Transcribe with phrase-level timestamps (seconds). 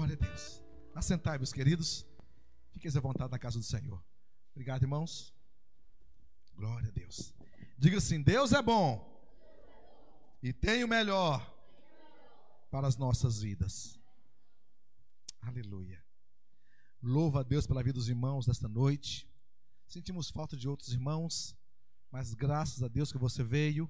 [0.00, 0.62] Glória a Deus.
[0.94, 2.06] Assentai, meus queridos.
[2.70, 4.02] Fiquem à vontade na casa do Senhor.
[4.52, 5.34] Obrigado, irmãos.
[6.54, 7.34] Glória a Deus.
[7.76, 9.06] Diga assim: Deus é bom
[10.42, 11.54] e tem o melhor
[12.70, 14.00] para as nossas vidas.
[15.38, 16.02] Aleluia.
[17.02, 19.28] Louva a Deus pela vida dos irmãos desta noite.
[19.86, 21.54] Sentimos falta de outros irmãos,
[22.10, 23.86] mas graças a Deus que você veio.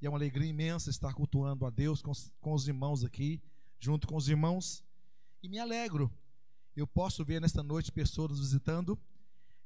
[0.00, 2.10] E é uma alegria imensa estar cultuando a Deus com,
[2.40, 3.40] com os irmãos aqui,
[3.78, 4.84] junto com os irmãos.
[5.42, 6.10] E me alegro.
[6.74, 8.98] Eu posso ver nesta noite pessoas visitando.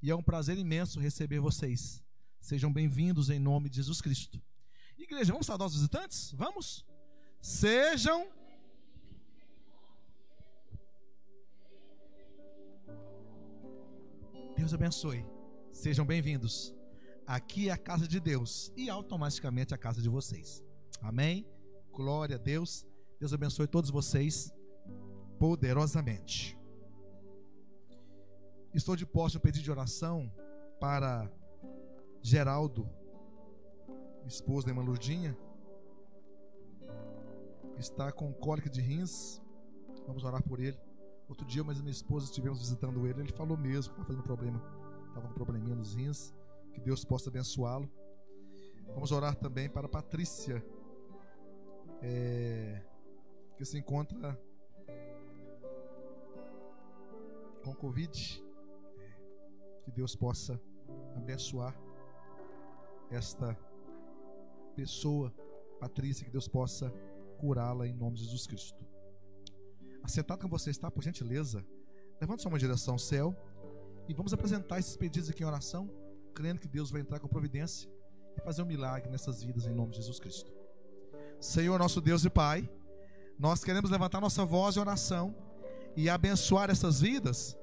[0.03, 2.03] E é um prazer imenso receber vocês.
[2.41, 4.41] Sejam bem-vindos em nome de Jesus Cristo.
[4.97, 6.33] Igreja, vamos saudar os visitantes?
[6.33, 6.85] Vamos?
[7.41, 8.29] Sejam
[14.57, 15.25] Deus abençoe.
[15.73, 16.75] Sejam bem-vindos.
[17.27, 20.63] Aqui é a casa de Deus e automaticamente a casa de vocês.
[21.01, 21.47] Amém?
[21.93, 22.85] Glória a Deus.
[23.19, 24.53] Deus abençoe todos vocês
[25.41, 26.55] poderosamente.
[28.75, 30.31] Estou de posse um pedido de oração
[30.79, 31.33] para
[32.21, 32.87] Geraldo,
[34.27, 35.35] esposo da irmã Lurdinha.
[37.79, 39.41] Está com cólica de rins.
[40.07, 40.79] Vamos orar por ele.
[41.27, 44.61] Outro dia, mas minha esposa estivemos visitando ele, ele falou mesmo que estava fazendo problema,
[45.07, 46.35] estava com um probleminha nos rins,
[46.75, 47.89] que Deus possa abençoá-lo.
[48.93, 50.63] Vamos orar também para Patrícia,
[52.03, 52.83] é,
[53.57, 54.37] que se encontra
[57.63, 58.45] com Covid.
[59.85, 60.61] Que Deus possa
[61.17, 61.77] abençoar
[63.11, 63.57] esta
[64.75, 65.33] pessoa,
[65.79, 66.93] Patrícia, que Deus possa
[67.39, 68.85] curá-la em nome de Jesus Cristo.
[70.03, 71.65] Assentado com você está, por gentileza,
[72.21, 73.35] levante sua mão em direção ao céu
[74.09, 75.91] e vamos apresentar esses pedidos aqui em oração,
[76.35, 77.91] crendo que Deus vai entrar com providência
[78.37, 80.53] e fazer um milagre nessas vidas em nome de Jesus Cristo.
[81.41, 82.69] Senhor, nosso Deus e Pai,
[83.39, 85.35] nós queremos levantar nossa voz em oração
[85.97, 87.57] e abençoar essas vidas,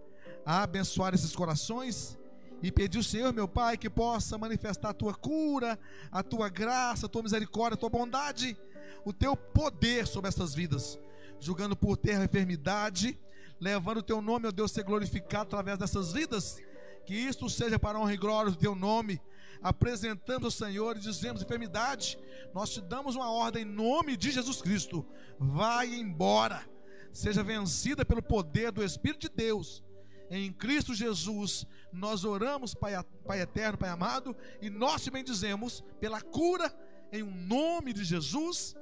[0.46, 2.18] abençoar esses corações
[2.62, 5.78] e pedir ao Senhor, meu Pai, que possa manifestar a tua cura,
[6.12, 8.58] a tua graça, a tua misericórdia, a tua bondade,
[9.06, 11.00] o teu poder sobre essas vidas
[11.40, 13.18] julgando por terra a enfermidade,
[13.60, 16.60] levando o teu nome, ó Deus, ser glorificado através dessas vidas.
[17.06, 19.22] Que isto seja para a honra e glória do teu nome.
[19.62, 22.20] Apresentamos ao Senhor e dizemos: enfermidade,
[22.54, 25.06] nós te damos uma ordem em nome de Jesus Cristo.
[25.40, 26.68] Vai embora,
[27.12, 29.84] seja vencida pelo poder do Espírito de Deus.
[30.30, 32.94] Em Cristo Jesus, nós oramos, Pai,
[33.26, 36.74] Pai eterno, Pai amado, e nós te bendizemos pela cura
[37.12, 38.76] em um nome de Jesus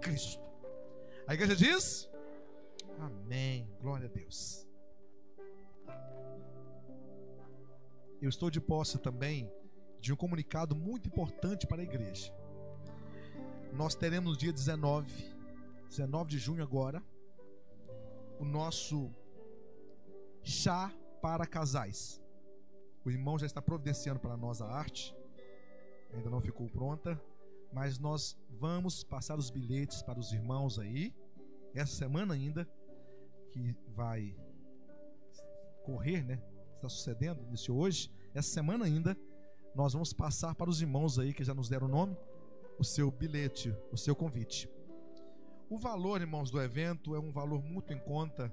[0.00, 0.42] Cristo.
[1.26, 2.08] A igreja diz:
[2.98, 3.68] Amém.
[3.80, 4.66] Glória a Deus.
[8.20, 9.50] Eu estou de posse também
[10.00, 12.32] de um comunicado muito importante para a igreja.
[13.72, 15.10] Nós teremos no dia 19,
[15.88, 17.02] 19 de junho agora,
[18.40, 19.14] o nosso
[20.42, 20.90] chá
[21.20, 22.18] para casais.
[23.04, 25.14] O irmão já está providenciando para nós a arte,
[26.10, 27.20] ainda não ficou pronta,
[27.70, 31.14] mas nós vamos passar os bilhetes para os irmãos aí,
[31.74, 32.66] essa semana ainda,
[33.52, 34.34] que vai
[35.84, 36.42] correr, né?
[36.74, 38.10] Está sucedendo, iniciou hoje.
[38.32, 39.16] Essa semana ainda,
[39.74, 42.16] nós vamos passar para os irmãos aí que já nos deram o nome,
[42.78, 44.68] o seu bilhete, o seu convite.
[45.70, 48.52] O valor, irmãos, do evento é um valor muito em conta,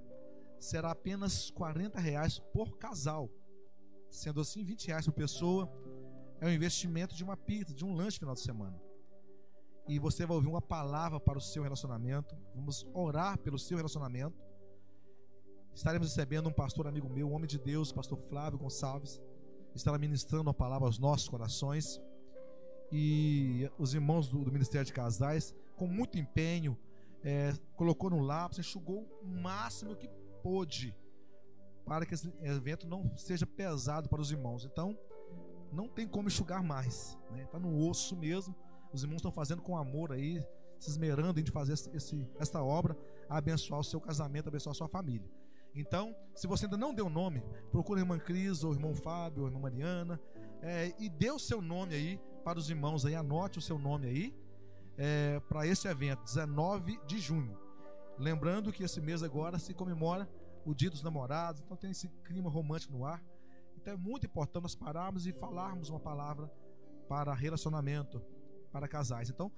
[0.60, 3.30] será apenas 40 reais por casal.
[4.10, 5.70] Sendo assim, 20 reais por pessoa
[6.40, 8.88] é um investimento de uma pizza, de um lanche final de semana
[9.88, 12.36] e você vai ouvir uma palavra para o seu relacionamento.
[12.54, 14.38] Vamos orar pelo seu relacionamento.
[15.74, 19.22] Estaremos recebendo um pastor amigo meu, um homem de Deus, pastor Flávio Gonçalves,
[19.74, 22.02] estará ministrando a palavra aos nossos corações.
[22.92, 26.78] E os irmãos do, do Ministério de Casais, com muito empenho,
[27.24, 30.10] é, colocou no lápis, enxugou o máximo que
[30.42, 30.96] pôde
[31.86, 34.66] para que esse evento não seja pesado para os irmãos.
[34.66, 34.98] Então,
[35.72, 37.46] não tem como enxugar mais, né?
[37.46, 38.56] Tá no osso mesmo
[38.94, 40.44] os irmãos estão fazendo com amor aí,
[40.80, 42.98] se esmerando em fazer esse, essa obra,
[43.30, 45.30] abençoar o seu casamento, abençoar a sua família.
[45.76, 49.42] Então, se você ainda não deu nome, procure a irmã Cris, ou o irmão Fábio,
[49.42, 50.20] ou a irmã Mariana,
[50.62, 54.08] é, e dê o seu nome aí para os irmãos aí, anote o seu nome
[54.08, 54.36] aí,
[54.98, 57.58] é, para esse evento, 19 de junho.
[58.18, 60.28] Lembrando que esse mês agora se comemora
[60.66, 63.24] o Dia dos Namorados, então tem esse clima romântico no ar.
[63.76, 66.52] Então é muito importante nós pararmos e falarmos uma palavra
[67.08, 68.22] para relacionamento,
[68.72, 69.30] para casais.
[69.30, 69.52] Então,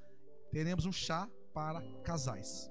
[0.52, 2.70] teremos um chá para casais.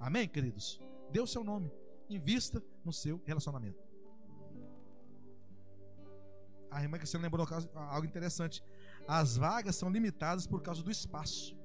[0.00, 0.80] Amém, queridos?
[1.12, 1.70] Dê o seu nome,
[2.08, 3.84] invista no seu relacionamento.
[6.70, 8.62] A irmã Cristiana lembrou algo interessante.
[9.06, 11.56] As vagas são limitadas por causa do espaço.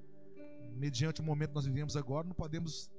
[0.81, 2.89] Mediante o momento que nós vivemos agora, não podemos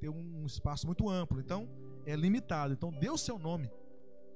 [0.00, 1.38] ter um espaço muito amplo.
[1.38, 1.68] Então,
[2.04, 2.72] é limitado.
[2.72, 3.70] Então, dê o seu nome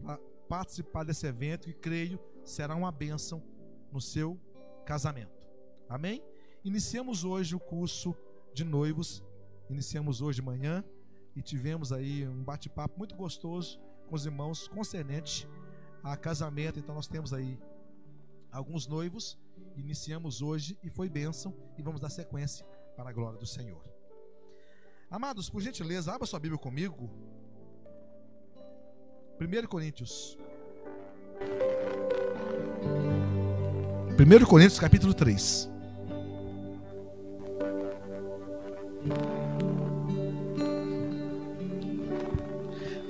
[0.01, 3.43] para participar desse evento e creio será uma bênção
[3.91, 4.39] no seu
[4.87, 5.49] casamento.
[5.89, 6.23] Amém?
[6.65, 8.15] Iniciamos hoje o curso
[8.55, 9.21] de noivos.
[9.69, 10.85] Iniciamos hoje de manhã
[11.35, 15.49] e tivemos aí um bate-papo muito gostoso com os irmãos concernente
[16.05, 16.79] a casamento.
[16.79, 17.59] Então nós temos aí
[18.53, 19.37] alguns noivos.
[19.75, 22.65] Iniciamos hoje e foi bênção e vamos dar sequência
[23.03, 23.83] para a glória do Senhor.
[25.11, 27.11] Amados, por gentileza, abra sua Bíblia comigo.
[29.41, 30.39] 1 Coríntios.
[34.17, 35.69] 1 Coríntios capítulo 3.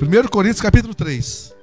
[0.00, 1.54] 1 Coríntios capítulo 3.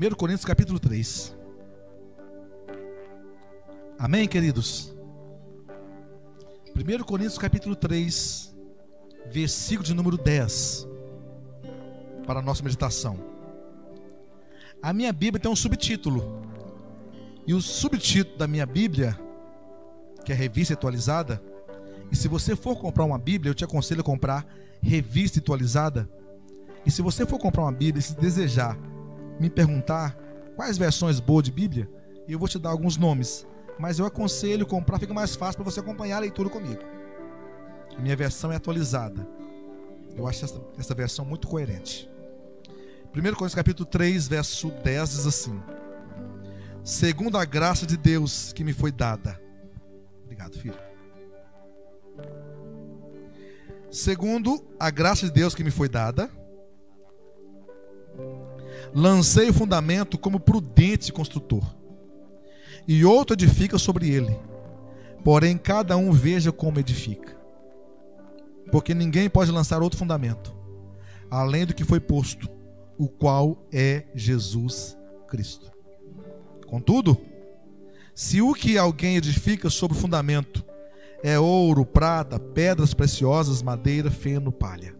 [0.00, 1.36] Primeiro Coríntios capítulo 3.
[3.98, 4.94] Amém, queridos?
[6.74, 8.56] 1 Coríntios capítulo 3,
[9.30, 10.88] versículo de número 10,
[12.26, 13.18] para a nossa meditação.
[14.82, 16.46] A minha Bíblia tem um subtítulo.
[17.46, 19.20] E o subtítulo da minha Bíblia,
[20.24, 21.42] que é revista atualizada,
[22.10, 24.46] e se você for comprar uma Bíblia, eu te aconselho a comprar
[24.80, 26.08] revista atualizada.
[26.86, 28.78] E se você for comprar uma Bíblia e se desejar
[29.40, 30.16] me perguntar
[30.54, 31.90] quais versões boas de Bíblia,
[32.28, 33.46] eu vou te dar alguns nomes.
[33.78, 36.82] Mas eu aconselho comprar, fica mais fácil para você acompanhar a leitura comigo.
[37.98, 39.26] Minha versão é atualizada.
[40.14, 42.08] Eu acho essa, essa versão muito coerente.
[43.08, 45.60] 1 Coríntios capítulo 3, verso 10 diz assim:
[46.84, 49.40] Segundo a graça de Deus que me foi dada.
[50.24, 50.78] Obrigado, filho.
[53.90, 56.30] Segundo a graça de Deus que me foi dada,
[58.94, 61.64] lancei o fundamento como prudente construtor,
[62.86, 64.36] e outro edifica sobre ele.
[65.24, 67.36] Porém, cada um veja como edifica.
[68.72, 70.54] Porque ninguém pode lançar outro fundamento,
[71.30, 72.48] além do que foi posto
[72.98, 74.96] o qual é Jesus
[75.28, 75.70] Cristo.
[76.66, 77.18] Contudo,
[78.14, 80.64] se o que alguém edifica sobre o fundamento
[81.22, 84.94] é ouro, prata, pedras preciosas, madeira, feno, palha,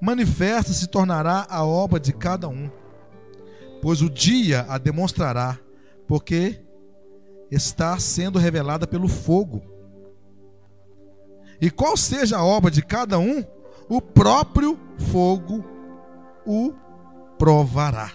[0.00, 2.70] manifesta se tornará a obra de cada um,
[3.80, 5.58] pois o dia a demonstrará,
[6.06, 6.60] porque
[7.50, 9.62] está sendo revelada pelo fogo.
[11.60, 13.44] E qual seja a obra de cada um,
[13.88, 14.78] o próprio
[15.10, 15.64] fogo
[16.44, 16.72] o
[17.38, 18.12] provará.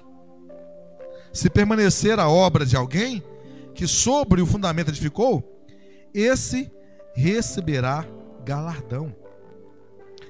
[1.33, 3.23] Se permanecer a obra de alguém
[3.73, 5.65] que sobre o fundamento edificou,
[6.13, 6.71] esse
[7.13, 8.05] receberá
[8.43, 9.15] galardão.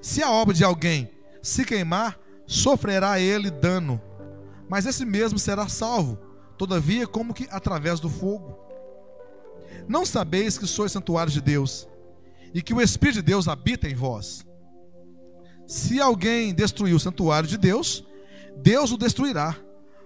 [0.01, 1.09] Se a obra de alguém
[1.41, 4.01] se queimar, sofrerá ele dano,
[4.69, 6.17] mas esse mesmo será salvo,
[6.57, 8.57] todavia, como que através do fogo.
[9.87, 11.87] Não sabeis que sois santuário de Deus
[12.53, 14.45] e que o Espírito de Deus habita em vós?
[15.67, 18.03] Se alguém destruir o santuário de Deus,
[18.57, 19.55] Deus o destruirá,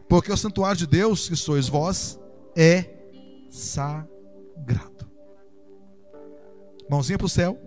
[0.08, 2.20] porque o santuário de Deus, que sois vós,
[2.56, 2.86] é
[3.50, 5.10] sagrado.
[6.90, 7.60] Mãozinha para o céu.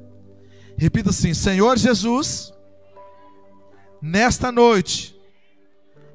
[0.76, 2.52] Repita assim: Senhor Jesus,
[4.00, 5.18] nesta noite,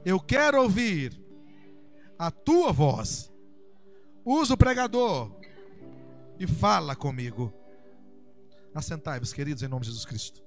[0.05, 1.19] eu quero ouvir
[2.17, 3.31] a tua voz.
[4.25, 5.31] Usa o pregador
[6.39, 7.53] e fala comigo.
[8.73, 10.41] Assentai-vos, queridos, em nome de Jesus Cristo.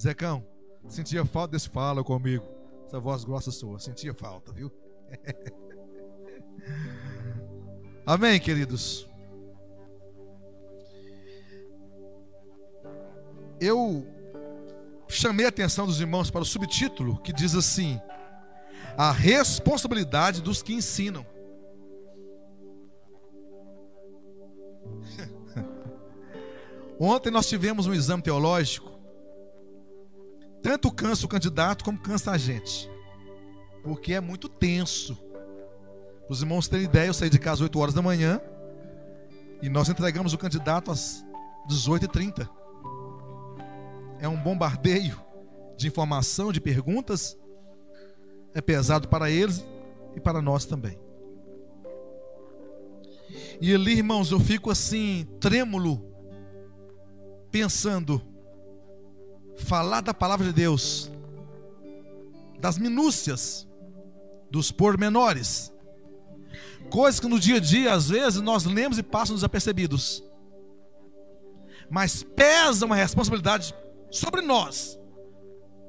[0.00, 0.46] Zecão,
[0.88, 2.44] sentia falta desse fala comigo.
[2.86, 4.70] Essa voz grossa sua, sentia falta, viu?
[8.06, 9.08] Amém, queridos.
[13.60, 14.06] Eu
[15.08, 18.00] chamei a atenção dos irmãos para o subtítulo que diz assim:
[18.96, 21.24] A responsabilidade dos que ensinam.
[26.98, 28.96] Ontem nós tivemos um exame teológico
[30.66, 32.90] tanto cansa o candidato como cansa a gente.
[33.84, 35.16] Porque é muito tenso.
[36.28, 38.40] Os irmãos terem ideia, eu saí de casa às 8 horas da manhã
[39.62, 41.24] e nós entregamos o candidato às
[41.70, 42.48] 18h30.
[44.18, 45.20] É um bombardeio
[45.76, 47.38] de informação, de perguntas.
[48.54, 49.64] É pesado para eles
[50.14, 50.98] e para nós também.
[53.60, 56.04] E ali, irmãos, eu fico assim, trêmulo,
[57.50, 58.22] pensando
[59.56, 61.10] falar da palavra de Deus,
[62.58, 63.66] das minúcias,
[64.50, 65.72] dos pormenores,
[66.90, 70.22] coisas que no dia a dia, às vezes, nós lemos e passam desapercebidos,
[71.90, 73.74] mas pesa uma responsabilidade
[74.16, 74.98] sobre nós,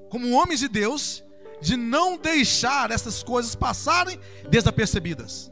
[0.09, 1.23] como homens de Deus,
[1.61, 4.19] de não deixar essas coisas passarem
[4.49, 5.51] desapercebidas.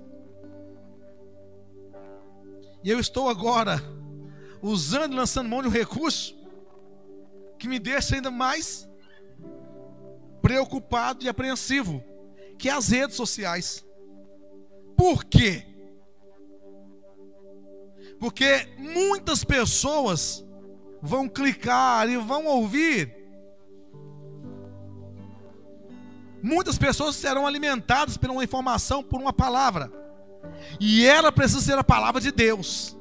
[2.83, 3.81] E eu estou agora
[4.61, 6.35] usando e lançando mão de um recurso
[7.57, 8.87] que me deixa ainda mais
[10.41, 12.03] preocupado e apreensivo,
[12.59, 13.83] que é as redes sociais.
[14.95, 15.65] Por quê?
[18.19, 20.44] Porque muitas pessoas
[21.05, 23.13] vão clicar e vão ouvir.
[26.41, 29.91] Muitas pessoas serão alimentadas por uma informação, por uma palavra.
[30.79, 32.97] E ela precisa ser a palavra de Deus.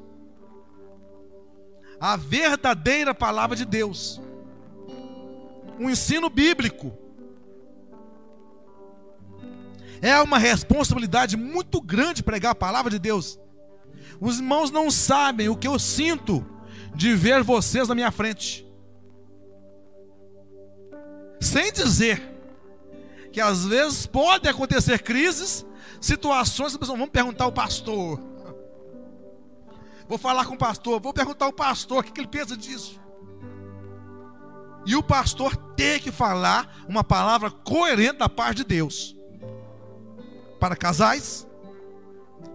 [1.98, 4.20] A verdadeira palavra de Deus.
[5.78, 6.92] Um ensino bíblico.
[10.02, 13.38] É uma responsabilidade muito grande pregar a palavra de Deus.
[14.20, 16.46] Os irmãos não sabem o que eu sinto
[16.94, 18.66] de ver vocês na minha frente.
[21.40, 22.22] Sem dizer
[23.32, 25.66] que às vezes podem acontecer crises,
[26.00, 28.20] situações vamos perguntar ao pastor.
[30.08, 33.00] Vou falar com o pastor, vou perguntar ao pastor o que ele pensa disso.
[34.86, 39.16] E o pastor tem que falar uma palavra coerente da parte de Deus.
[40.60, 41.46] Para casais,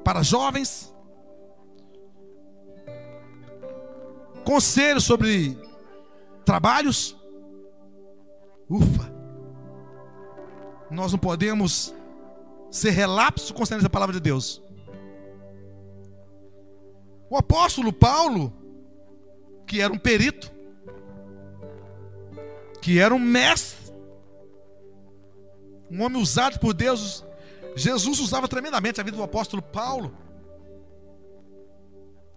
[0.03, 0.93] para jovens,
[4.50, 5.56] conselhos sobre
[6.44, 7.15] trabalhos.
[8.68, 9.13] Ufa!
[10.89, 11.94] Nós não podemos
[12.72, 14.60] ser relapso concernente a palavra de Deus.
[17.29, 18.51] O apóstolo Paulo,
[19.68, 20.51] que era um perito,
[22.82, 23.94] que era um mestre,
[25.91, 27.24] um homem usado por Deus,
[27.75, 30.12] Jesus usava tremendamente a vida do apóstolo Paulo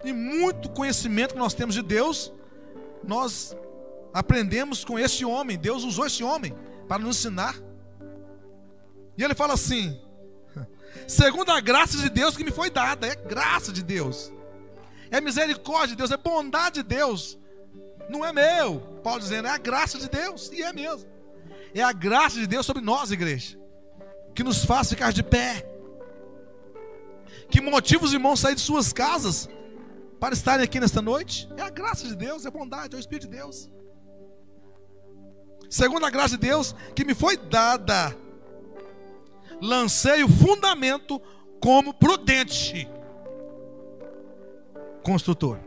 [0.04, 2.32] e muito conhecimento que nós temos de Deus,
[3.04, 3.56] nós
[4.12, 5.59] aprendemos com este homem.
[5.59, 6.54] Deus usou este homem
[6.88, 7.56] para nos ensinar.
[9.16, 10.00] E ele fala assim:
[11.06, 14.32] segundo a graça de Deus que me foi dada, é graça de Deus,
[15.11, 17.38] é misericórdia de Deus, é bondade de Deus,
[18.09, 18.80] não é meu.
[19.02, 21.11] Paulo dizendo, é a graça de Deus, e é mesmo.
[21.75, 23.59] É a graça de Deus sobre nós, igreja,
[24.35, 25.66] que nos faz ficar de pé,
[27.50, 29.49] que motiva os irmãos a sair de suas casas
[30.23, 31.49] para estarem aqui nesta noite?
[31.57, 33.69] É a graça de Deus, é a bondade, é o Espírito de Deus.
[35.69, 38.17] Segundo a graça de Deus que me foi dada,
[39.61, 41.21] lancei o fundamento
[41.61, 42.88] como prudente
[45.02, 45.59] construtor.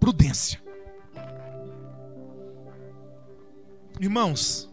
[0.00, 0.58] Prudência.
[4.00, 4.66] Irmãos,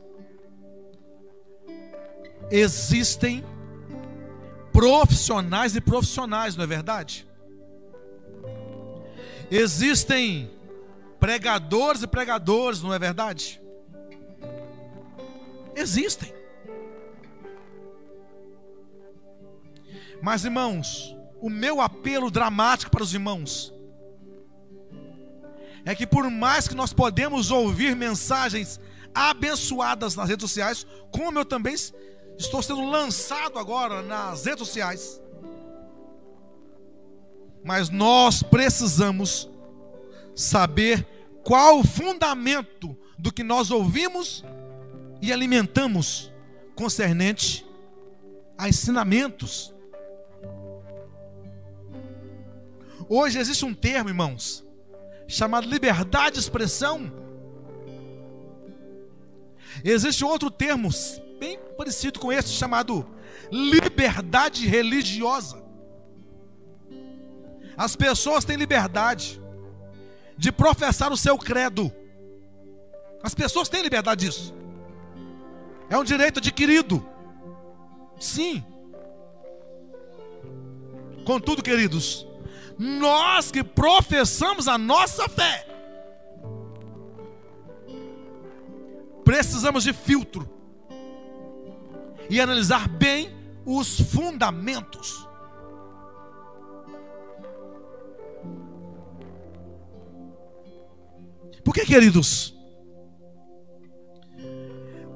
[2.50, 3.44] existem
[4.72, 7.25] profissionais e profissionais, não é verdade?
[9.50, 10.50] Existem
[11.20, 13.62] pregadores e pregadores, não é verdade?
[15.76, 16.34] Existem.
[20.22, 23.74] Mas, irmãos, o meu apelo dramático para os irmãos
[25.86, 28.80] é que por mais que nós podemos ouvir mensagens
[29.14, 31.76] abençoadas nas redes sociais, como eu também
[32.38, 35.22] estou sendo lançado agora nas redes sociais,
[37.66, 39.50] mas nós precisamos
[40.36, 41.04] saber
[41.44, 44.46] qual o fundamento do que nós ouvimos
[45.20, 46.32] e alimentamos
[46.76, 47.66] concernente
[48.56, 49.74] a ensinamentos.
[53.10, 54.64] Hoje existe um termo, irmãos,
[55.28, 57.12] chamado liberdade de expressão.
[59.84, 60.90] Existe outro termo
[61.40, 63.10] bem parecido com esse, chamado
[63.52, 65.65] liberdade religiosa.
[67.78, 69.42] As pessoas têm liberdade
[70.38, 71.92] de professar o seu credo.
[73.22, 74.54] As pessoas têm liberdade disso.
[75.90, 77.06] É um direito adquirido.
[78.20, 78.64] Sim.
[81.26, 82.26] Contudo, queridos,
[82.78, 85.68] nós que professamos a nossa fé,
[89.24, 90.48] precisamos de filtro
[92.30, 95.25] e analisar bem os fundamentos.
[101.66, 102.56] Por que, queridos?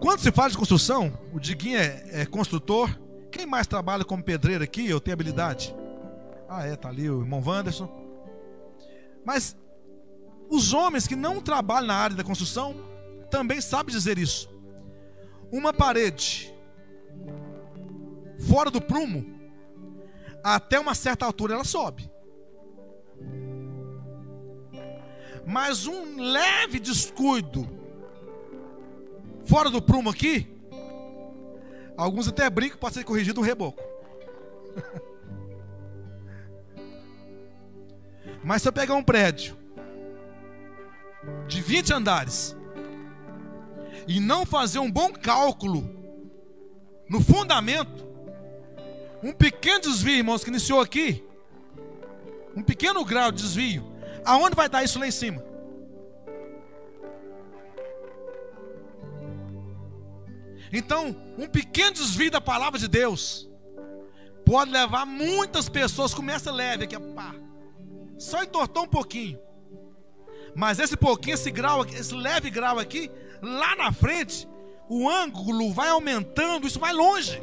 [0.01, 2.89] Quando se fala de construção, o Diguinho é, é, construtor.
[3.31, 4.89] Quem mais trabalha como pedreiro aqui?
[4.89, 5.75] Eu tenho habilidade.
[6.49, 7.87] Ah, é, tá ali o irmão Wanderson.
[9.23, 9.55] Mas
[10.49, 12.75] os homens que não trabalham na área da construção
[13.29, 14.49] também sabem dizer isso.
[15.51, 16.51] Uma parede
[18.49, 19.39] fora do prumo,
[20.43, 22.08] até uma certa altura ela sobe.
[25.45, 27.67] Mas um leve descuido
[29.45, 30.59] fora do prumo aqui,
[31.99, 33.83] Alguns até brincam pode ser corrigido um reboco.
[38.41, 39.57] Mas se eu pegar um prédio
[41.45, 42.55] de 20 andares
[44.07, 45.93] e não fazer um bom cálculo
[47.09, 48.07] no fundamento,
[49.21, 51.21] um pequeno desvio, irmãos, que iniciou aqui,
[52.55, 53.83] um pequeno grau de desvio,
[54.25, 55.43] aonde vai dar isso lá em cima?
[60.71, 63.49] Então, um pequeno desvio da palavra de Deus
[64.45, 67.35] pode levar muitas pessoas, começa leve aqui, pá,
[68.17, 69.39] só entortou um pouquinho.
[70.55, 73.11] Mas esse pouquinho, esse grau, esse leve grau aqui,
[73.41, 74.47] lá na frente,
[74.87, 77.41] o ângulo vai aumentando, isso vai longe.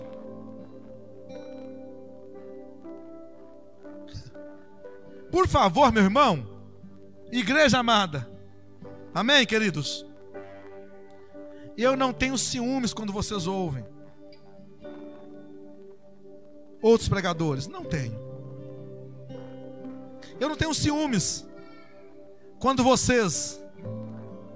[5.31, 6.56] Por favor, meu irmão,
[7.31, 8.29] igreja amada,
[9.15, 10.07] amém, queridos?
[11.77, 13.85] Eu não tenho ciúmes quando vocês ouvem
[16.81, 18.19] outros pregadores, não tenho.
[20.39, 21.47] Eu não tenho ciúmes
[22.59, 23.61] quando vocês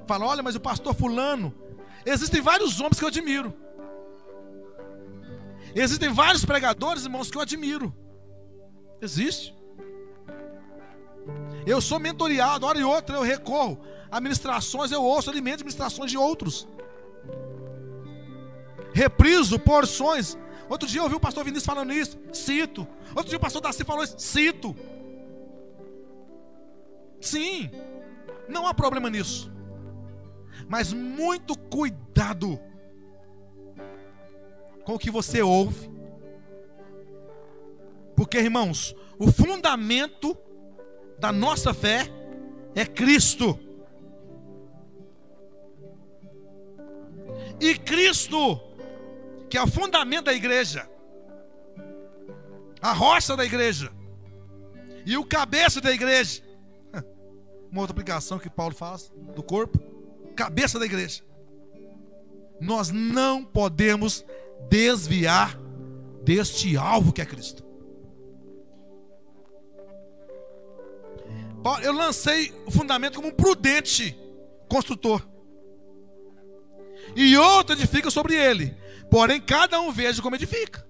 [0.06, 1.54] falam, olha, mas o pastor fulano,
[2.04, 3.54] existem vários homens que eu admiro.
[5.74, 7.94] Existem vários pregadores, irmãos, que eu admiro.
[9.00, 9.54] Existe.
[11.66, 16.18] Eu sou mentoriado, hora e outra eu recorro a ministrações, eu ouço alimento ministrações de
[16.18, 16.66] outros.
[18.92, 20.36] Repriso porções.
[20.68, 22.86] Outro dia eu ouvi o pastor Vinícius falando isso, cito.
[23.14, 24.74] Outro dia o pastor Darcy falou isso, cito.
[27.20, 27.70] Sim,
[28.48, 29.50] não há problema nisso.
[30.68, 32.58] Mas muito cuidado
[34.84, 35.90] com o que você ouve.
[38.16, 40.36] Porque, irmãos, o fundamento
[41.20, 42.10] da nossa fé
[42.74, 43.58] é Cristo.
[47.60, 48.58] E Cristo,
[49.50, 50.88] que é o fundamento da igreja,
[52.80, 53.92] a rocha da igreja,
[55.04, 56.42] e o cabeça da igreja,
[57.70, 59.78] uma outra aplicação que Paulo faz do corpo,
[60.34, 61.22] cabeça da igreja.
[62.58, 64.24] Nós não podemos
[64.70, 65.58] desviar
[66.24, 67.69] deste alvo que é Cristo.
[71.82, 74.16] Eu lancei o fundamento como um prudente
[74.68, 75.26] construtor.
[77.14, 78.76] E outro edifica sobre ele.
[79.10, 80.86] Porém, cada um veja como edifica.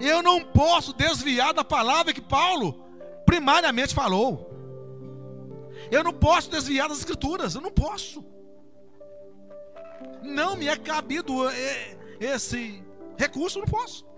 [0.00, 2.84] Eu não posso desviar da palavra que Paulo
[3.24, 4.50] primariamente falou.
[5.90, 8.24] Eu não posso desviar das escrituras, eu não posso.
[10.22, 12.82] Não me é cabido é, esse
[13.16, 14.11] recurso, eu não posso.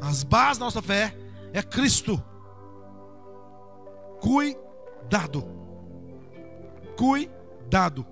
[0.00, 1.16] As bases da nossa fé
[1.52, 2.22] é Cristo.
[4.20, 5.44] Cuidado.
[6.96, 8.06] Cuidado.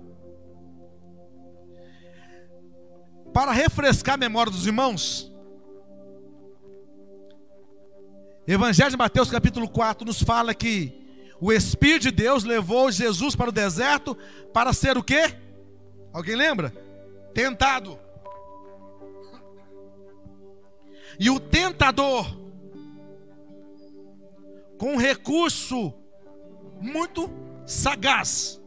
[3.33, 5.31] Para refrescar a memória dos irmãos,
[8.47, 11.05] Evangelho de Mateus, capítulo 4, nos fala que
[11.39, 14.17] o Espírito de Deus levou Jesus para o deserto
[14.53, 15.35] para ser o quê?
[16.13, 16.73] Alguém lembra?
[17.33, 17.99] Tentado.
[21.19, 22.25] E o tentador,
[24.77, 25.93] com um recurso
[26.79, 27.29] muito
[27.65, 28.61] sagaz,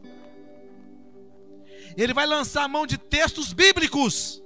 [1.97, 4.41] ele vai lançar a mão de textos bíblicos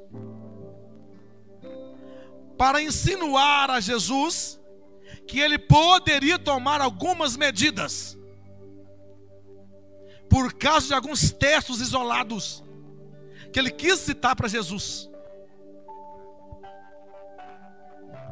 [2.57, 4.59] para insinuar a Jesus
[5.27, 8.17] que ele poderia tomar algumas medidas
[10.29, 12.63] por causa de alguns textos isolados
[13.51, 15.09] que ele quis citar para Jesus.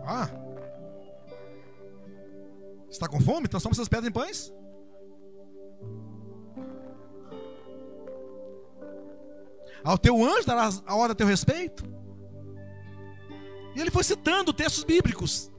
[0.05, 0.29] Ah,
[2.89, 3.47] está com fome?
[3.59, 4.53] Somos essas pedras em pães?
[9.83, 11.83] Ao teu anjo dará a hora a teu respeito.
[13.75, 15.51] E ele foi citando textos bíblicos.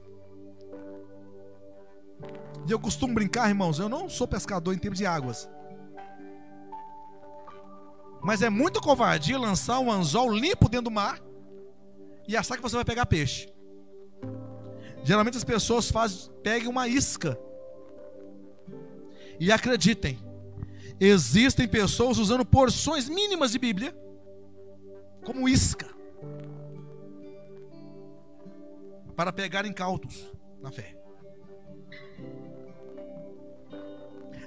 [2.67, 5.49] E eu costumo brincar, irmãos, eu não sou pescador em termos de águas.
[8.23, 11.21] Mas é muito covardia lançar um anzol limpo dentro do mar
[12.27, 13.54] e achar que você vai pegar peixe.
[15.05, 17.39] Geralmente as pessoas fazem, pegam uma isca.
[19.39, 20.19] E acreditem,
[20.99, 23.95] existem pessoas usando porções mínimas de Bíblia
[25.25, 25.89] como isca
[29.15, 30.97] para pegar incautos na fé.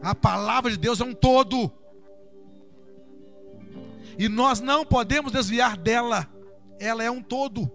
[0.02, 1.72] A palavra de Deus é um todo.
[4.18, 6.28] E nós não podemos desviar dela.
[6.80, 7.72] Ela é um todo.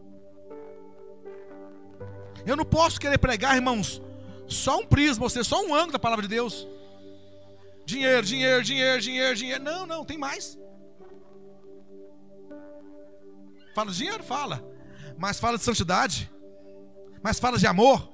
[2.46, 4.02] Eu não posso querer pregar, irmãos,
[4.48, 6.66] só um prisma, ou só um ângulo da palavra de Deus.
[7.84, 9.62] Dinheiro, dinheiro, dinheiro, dinheiro, dinheiro.
[9.62, 10.58] Não, não, tem mais.
[13.74, 14.22] Fala de dinheiro?
[14.22, 14.62] Fala.
[15.18, 16.30] Mas fala de santidade.
[17.22, 18.10] Mas fala de amor.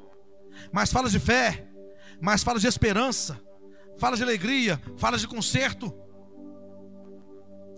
[0.73, 1.67] Mas fala de fé.
[2.21, 3.41] Mas fala de esperança.
[3.99, 4.81] Fala de alegria.
[4.97, 5.93] Fala de conserto.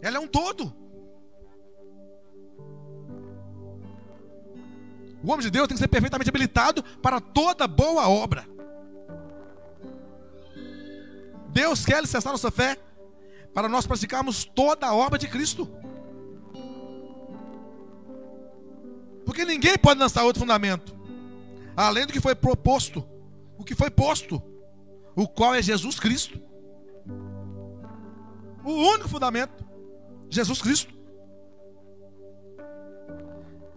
[0.02, 0.74] Ela é um todo.
[5.22, 8.46] O homem de Deus tem que ser perfeitamente habilitado para toda boa obra.
[11.48, 12.78] Deus quer alicerçar nossa fé
[13.52, 15.68] para nós praticarmos toda a obra de Cristo.
[19.24, 20.96] Porque ninguém pode lançar outro fundamento,
[21.76, 23.06] além do que foi proposto,
[23.58, 24.42] o que foi posto,
[25.14, 26.40] o qual é Jesus Cristo.
[28.64, 29.64] O único fundamento,
[30.28, 30.99] Jesus Cristo.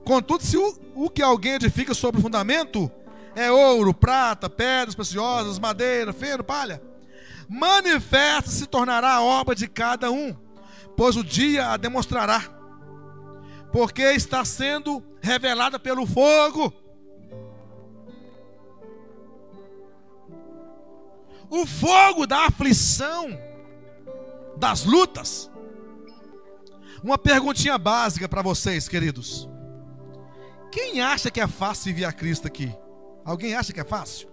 [0.04, 2.92] Contudo, se o, o que alguém edifica sobre o fundamento
[3.36, 6.82] é ouro, prata, pedras preciosas, madeira, feno, palha,
[7.48, 10.36] manifesta se tornará a obra de cada um,
[10.96, 12.44] pois o dia a demonstrará,
[13.72, 16.74] porque está sendo revelada pelo fogo.
[21.50, 23.30] O fogo da aflição,
[24.58, 25.50] das lutas.
[27.04, 29.48] Uma perguntinha básica para vocês, queridos.
[30.74, 32.76] Quem acha que é fácil vir a Cristo aqui?
[33.24, 34.28] Alguém acha que é fácil?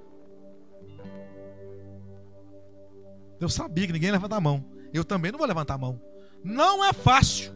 [3.38, 4.64] Eu sabia que ninguém levanta a mão.
[4.90, 6.00] Eu também não vou levantar a mão.
[6.42, 7.52] Não é fácil.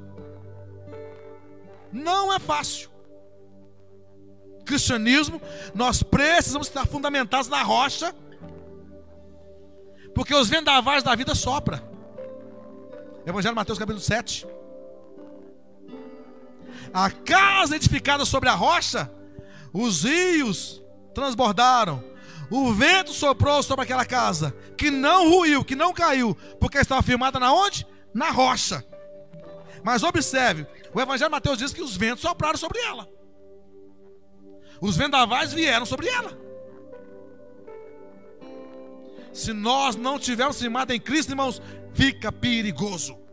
[1.90, 2.90] Não é fácil.
[4.66, 5.40] Cristianismo,
[5.74, 8.14] nós precisamos estar fundamentados na rocha,
[10.14, 11.82] porque os vendavais da vida sopra.
[13.26, 14.46] Evangelho de Mateus capítulo 7.
[16.94, 19.10] A casa edificada sobre a rocha,
[19.72, 20.80] os rios
[21.12, 22.04] transbordaram,
[22.48, 27.40] o vento soprou sobre aquela casa, que não ruiu, que não caiu, porque estava firmada
[27.40, 27.84] na onde?
[28.14, 28.86] Na rocha.
[29.82, 33.08] Mas observe, o Evangelho de Mateus diz que os ventos sopraram sobre ela.
[34.80, 36.38] Os vendavais vieram sobre ela.
[39.32, 41.60] Se nós não tivermos firmado em Cristo, irmãos,
[41.92, 43.23] fica perigoso.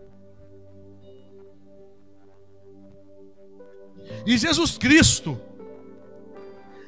[4.26, 5.39] E Jesus Cristo,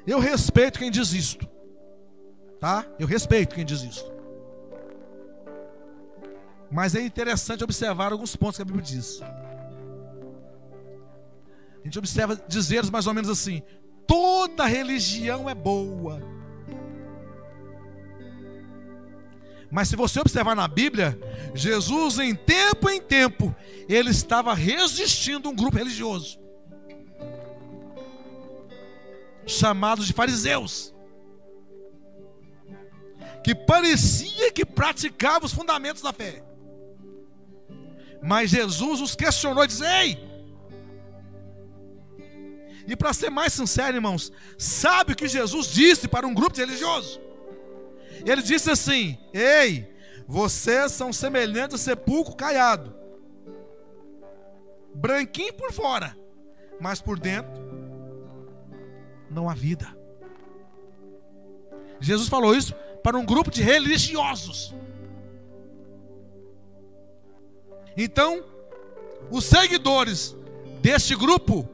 [0.05, 1.47] eu respeito quem diz isto,
[2.59, 2.85] tá?
[2.99, 4.11] Eu respeito quem diz isto.
[6.69, 9.21] Mas é interessante observar alguns pontos que a Bíblia diz.
[11.81, 13.61] A gente observa dizeres mais ou menos assim:
[14.07, 16.21] toda religião é boa.
[19.69, 21.17] Mas se você observar na Bíblia,
[21.55, 23.55] Jesus, em tempo em tempo,
[23.89, 26.42] ele estava resistindo um grupo religioso
[29.45, 30.93] chamados de fariseus,
[33.43, 36.43] que parecia que praticava os fundamentos da fé.
[38.21, 40.33] Mas Jesus os questionou e disse: Ei!
[42.87, 46.61] E para ser mais sincero, irmãos, sabe o que Jesus disse para um grupo de
[46.61, 47.19] religiosos?
[48.25, 49.93] Ele disse assim: Ei,
[50.27, 52.95] vocês são semelhantes a sepulcro caiado,
[54.93, 56.17] branquinho por fora,
[56.79, 57.62] mas por dentro
[59.33, 59.87] não há vida.
[61.99, 64.73] Jesus falou isso para um grupo de religiosos.
[67.95, 68.43] Então,
[69.29, 70.35] os seguidores
[70.81, 71.67] deste grupo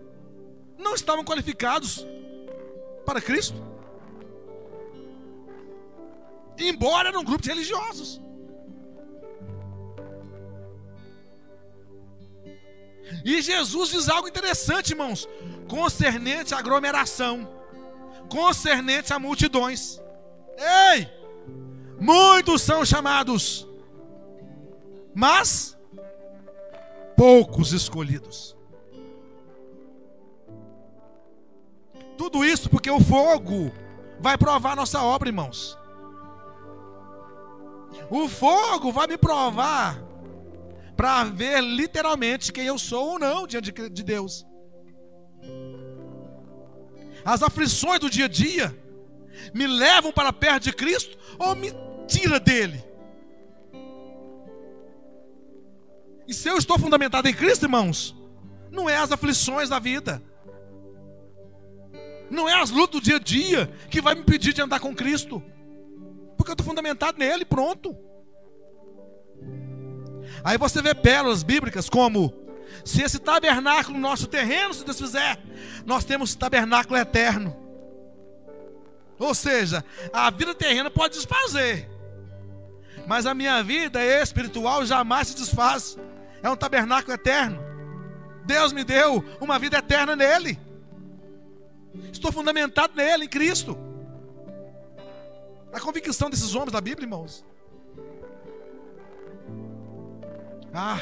[0.77, 2.05] não estavam qualificados
[3.05, 3.61] para Cristo.
[6.57, 8.21] Embora era um grupo de religiosos.
[13.25, 15.27] E Jesus diz algo interessante, irmãos
[15.69, 17.47] concernente à aglomeração,
[18.27, 20.01] concernente a multidões.
[20.57, 21.07] Ei!
[21.99, 23.67] Muitos são chamados,
[25.13, 25.77] mas
[27.15, 28.57] poucos escolhidos.
[32.17, 33.71] Tudo isso porque o fogo
[34.19, 35.77] vai provar nossa obra, irmãos.
[38.09, 40.01] O fogo vai me provar
[40.97, 44.48] para ver literalmente quem eu sou ou não diante de Deus.
[47.23, 48.75] As aflições do dia a dia
[49.53, 51.71] me levam para perto de Cristo ou me
[52.07, 52.83] tira dele?
[56.27, 58.15] E se eu estou fundamentado em Cristo, irmãos,
[58.71, 60.21] não é as aflições da vida,
[62.29, 64.95] não é as lutas do dia a dia que vai me impedir de andar com
[64.95, 65.41] Cristo,
[66.37, 67.97] porque eu estou fundamentado nele, pronto.
[70.43, 72.33] Aí você vê pérolas bíblicas como
[72.83, 75.39] se esse tabernáculo nosso terreno se desfizer,
[75.85, 77.55] nós temos tabernáculo eterno.
[79.17, 81.89] Ou seja, a vida terrena pode desfazer,
[83.05, 85.97] Mas a minha vida espiritual jamais se desfaz.
[86.43, 87.59] É um tabernáculo eterno.
[88.45, 90.59] Deus me deu uma vida eterna nele.
[92.11, 93.77] Estou fundamentado nele, em Cristo.
[95.73, 97.43] A convicção desses homens da Bíblia, irmãos.
[100.73, 100.99] Ah,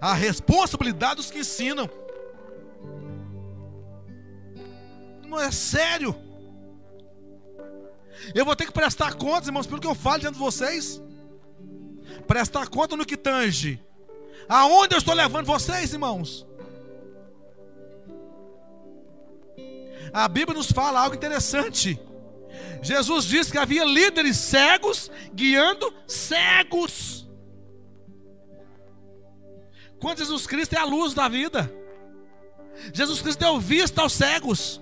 [0.00, 1.88] a responsabilidade dos que ensinam.
[5.26, 6.14] Não é sério.
[8.34, 11.00] Eu vou ter que prestar contas, irmãos, pelo que eu falo diante de vocês.
[12.26, 13.82] Prestar conta no que tange.
[14.48, 16.46] Aonde eu estou levando vocês, irmãos?
[20.12, 22.00] A Bíblia nos fala algo interessante.
[22.82, 27.29] Jesus disse que havia líderes cegos guiando cegos.
[30.00, 31.72] Quando Jesus Cristo é a luz da vida.
[32.92, 34.80] Jesus Cristo deu vista aos cegos.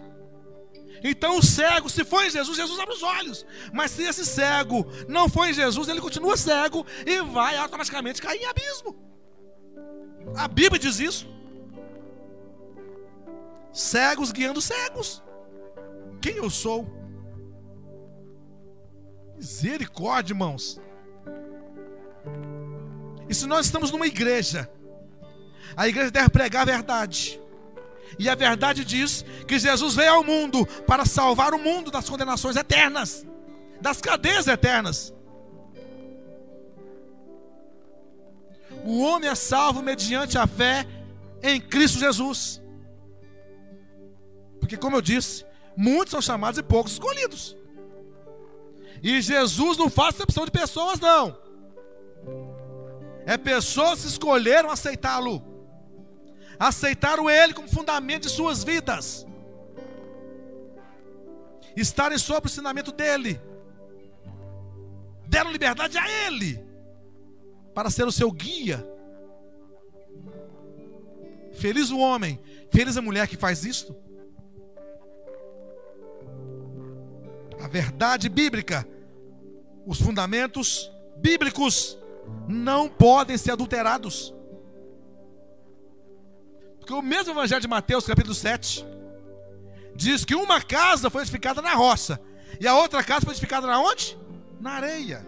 [1.02, 3.46] Então o cego, se foi em Jesus, Jesus abre os olhos.
[3.72, 8.40] Mas se esse cego não foi em Jesus, ele continua cego e vai automaticamente cair
[8.40, 8.96] em abismo.
[10.36, 11.26] A Bíblia diz isso.
[13.72, 15.22] Cegos guiando cegos.
[16.20, 16.86] Quem eu sou?
[19.36, 20.80] Misericórdia, irmãos.
[23.28, 24.68] E se nós estamos numa igreja,
[25.76, 27.40] a igreja deve pregar a verdade.
[28.18, 32.56] E a verdade diz que Jesus veio ao mundo para salvar o mundo das condenações
[32.56, 33.24] eternas,
[33.80, 35.14] das cadeias eternas.
[38.84, 40.86] O homem é salvo mediante a fé
[41.42, 42.60] em Cristo Jesus.
[44.58, 45.44] Porque, como eu disse,
[45.76, 47.56] muitos são chamados e poucos escolhidos.
[49.02, 51.38] E Jesus não faz exceção de pessoas, não.
[53.24, 55.47] É pessoas que escolheram aceitá-lo
[56.58, 59.26] aceitaram Ele como fundamento de suas vidas,
[61.76, 63.40] estarem sob o ensinamento dEle,
[65.26, 66.64] deram liberdade a Ele,
[67.74, 68.84] para ser o seu guia.
[71.54, 72.40] Feliz o homem,
[72.70, 73.94] feliz a mulher que faz isto.
[77.60, 78.86] A verdade bíblica,
[79.84, 81.98] os fundamentos bíblicos
[82.48, 84.34] não podem ser adulterados.
[86.88, 88.82] Porque o mesmo Evangelho de Mateus, capítulo 7,
[89.94, 92.18] diz que uma casa foi edificada na roça,
[92.58, 94.18] e a outra casa foi edificada na onde?
[94.58, 95.22] Na areia.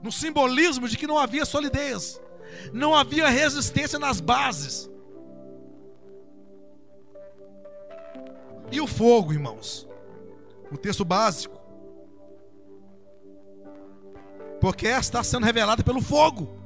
[0.00, 2.20] No simbolismo de que não havia solidez,
[2.72, 4.88] não havia resistência nas bases.
[8.70, 9.88] E o fogo, irmãos?
[10.70, 11.60] O texto básico.
[14.60, 16.64] Porque está sendo revelada pelo fogo.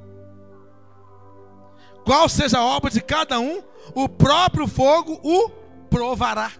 [2.03, 3.61] Qual seja a obra de cada um,
[3.95, 5.49] o próprio fogo o
[5.89, 6.51] provará.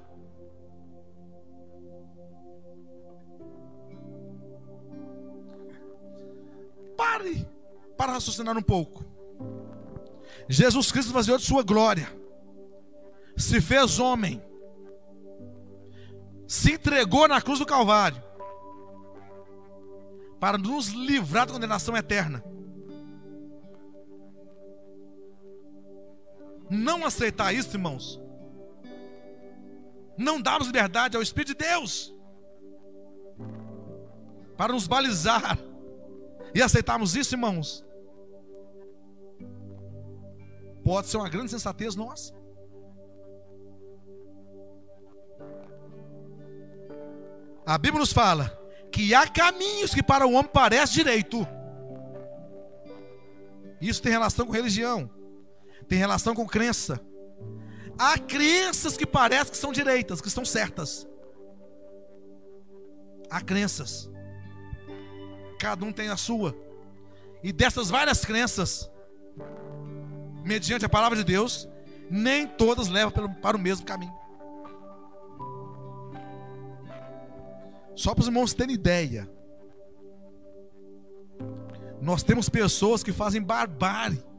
[6.98, 7.48] Pare
[7.98, 9.06] para raciocinar um pouco.
[10.50, 12.10] Jesus Cristo vaziou de sua glória,
[13.38, 14.44] se fez homem,
[16.46, 18.22] se entregou na cruz do Calvário,
[20.40, 22.44] para nos livrar da condenação eterna.
[26.72, 28.18] Não aceitar isso, irmãos,
[30.18, 32.16] não darmos liberdade ao Espírito de Deus
[34.56, 35.60] para nos balizar
[36.56, 37.86] e aceitarmos isso, irmãos,
[40.82, 42.34] pode ser uma grande sensatez nossa.
[47.66, 48.58] A Bíblia nos fala
[48.94, 51.46] que há caminhos que para o homem parece direito.
[53.82, 55.10] Isso tem relação com religião
[55.92, 57.02] tem relação com crença.
[58.00, 61.06] Há crenças que parecem que são direitas, que são certas.
[63.30, 64.10] Há crenças.
[65.60, 66.56] Cada um tem a sua.
[67.44, 68.90] E dessas várias crenças,
[70.46, 71.68] mediante a palavra de Deus,
[72.10, 74.18] nem todas levam para o mesmo caminho.
[77.98, 79.30] Só para os irmãos terem ideia.
[82.00, 84.31] Nós temos pessoas que fazem barbárie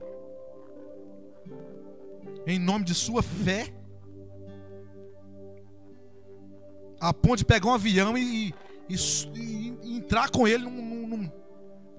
[2.47, 3.73] em nome de sua fé,
[7.01, 8.55] a ponto de pegar um avião e,
[8.89, 11.33] e, e, e entrar com ele num, num,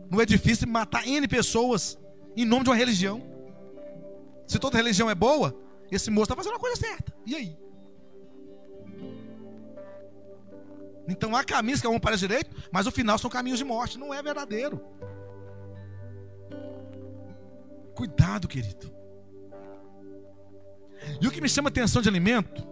[0.09, 1.97] num edifício e matar N pessoas
[2.35, 3.21] em nome de uma religião.
[4.47, 5.55] Se toda religião é boa,
[5.91, 7.13] esse moço está fazendo a coisa certa.
[7.25, 7.57] E aí?
[11.07, 13.97] Então há caminhos que vão para a direita, mas o final são caminhos de morte.
[13.97, 14.81] Não é verdadeiro.
[17.93, 19.02] Cuidado, querido.
[21.21, 22.67] E o que me chama atenção de alimento,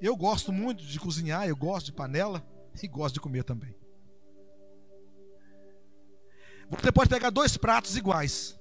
[0.00, 2.44] eu gosto muito de cozinhar, eu gosto de panela,
[2.82, 3.74] e gosta de comer também.
[6.68, 8.58] Você pode pegar dois pratos iguais.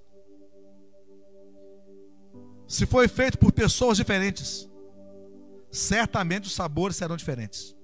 [2.68, 4.70] Se foi feito por pessoas diferentes,
[5.72, 7.76] certamente os sabores serão diferentes.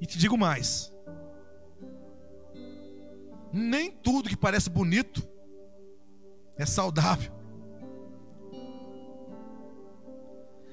[0.00, 0.92] E te digo mais:
[3.52, 5.26] nem tudo que parece bonito
[6.56, 7.32] é saudável.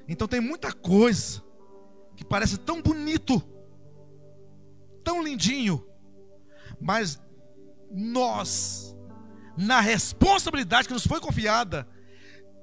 [0.08, 1.42] Então tem muita coisa
[2.14, 3.42] que parece tão bonito,
[5.02, 5.86] tão lindinho,
[6.80, 7.20] mas
[7.90, 8.96] nós,
[9.56, 11.88] na responsabilidade que nos foi confiada,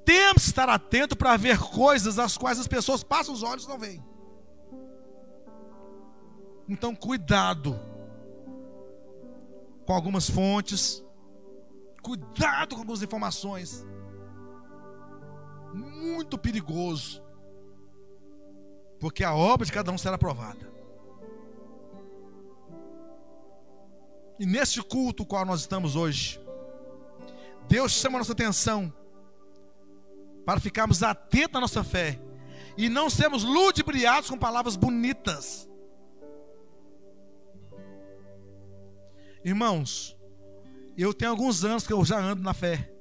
[0.05, 3.69] temos que estar atento para ver coisas as quais as pessoas passam os olhos e
[3.69, 4.03] não veem.
[6.67, 7.79] Então, cuidado
[9.85, 11.03] com algumas fontes,
[12.01, 13.85] cuidado com algumas informações.
[15.73, 17.23] Muito perigoso,
[18.99, 20.71] porque a obra de cada um será aprovada.
[24.39, 26.39] E neste culto qual nós estamos hoje,
[27.67, 28.93] Deus chama a nossa atenção
[30.45, 32.19] para ficarmos atentos à nossa fé
[32.77, 35.69] e não sermos ludibriados com palavras bonitas.
[39.43, 40.17] Irmãos,
[40.97, 42.91] eu tenho alguns anos que eu já ando na fé,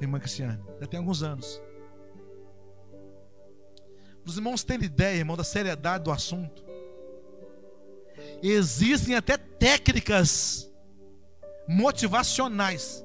[0.00, 0.62] irmã Cristiane.
[0.80, 1.62] Já tem alguns anos.
[4.26, 6.64] Os irmãos têm ideia, irmão, da seriedade do assunto.
[8.42, 10.70] Existem até técnicas
[11.68, 13.04] motivacionais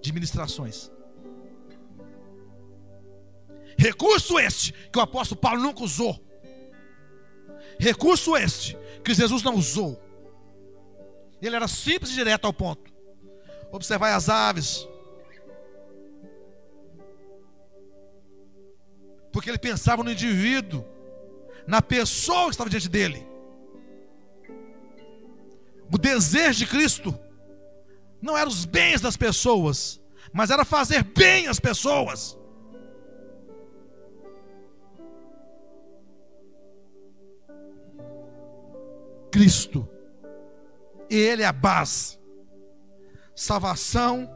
[0.00, 0.90] de ministrações.
[3.76, 6.18] Recurso este que o apóstolo Paulo nunca usou.
[7.78, 10.00] Recurso este que Jesus não usou.
[11.40, 12.92] Ele era simples e direto ao ponto.
[13.72, 14.86] Observai as aves.
[19.32, 20.84] Porque ele pensava no indivíduo,
[21.66, 23.26] na pessoa que estava diante dele.
[25.92, 27.18] O desejo de Cristo
[28.20, 30.00] não era os bens das pessoas,
[30.32, 32.36] mas era fazer bem as pessoas.
[39.40, 39.88] Cristo.
[41.08, 42.18] Ele é a base.
[43.34, 44.30] Salvação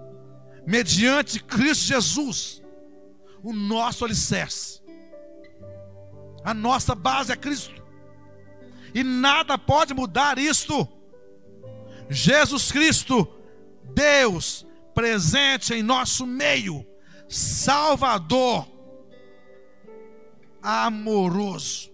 [0.67, 2.63] mediante Cristo Jesus,
[3.43, 4.81] o nosso alicerce.
[6.43, 7.85] A nossa base é Cristo.
[8.95, 10.89] E nada pode mudar isto.
[12.09, 13.29] Jesus Cristo,
[13.93, 16.83] Deus presente em nosso meio,
[17.29, 18.67] Salvador,
[20.63, 21.94] amoroso.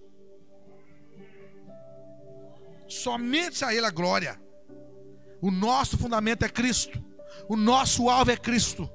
[3.02, 4.38] Somente a Ele a glória.
[5.40, 7.02] O nosso fundamento é Cristo.
[7.48, 8.90] O nosso alvo é Cristo.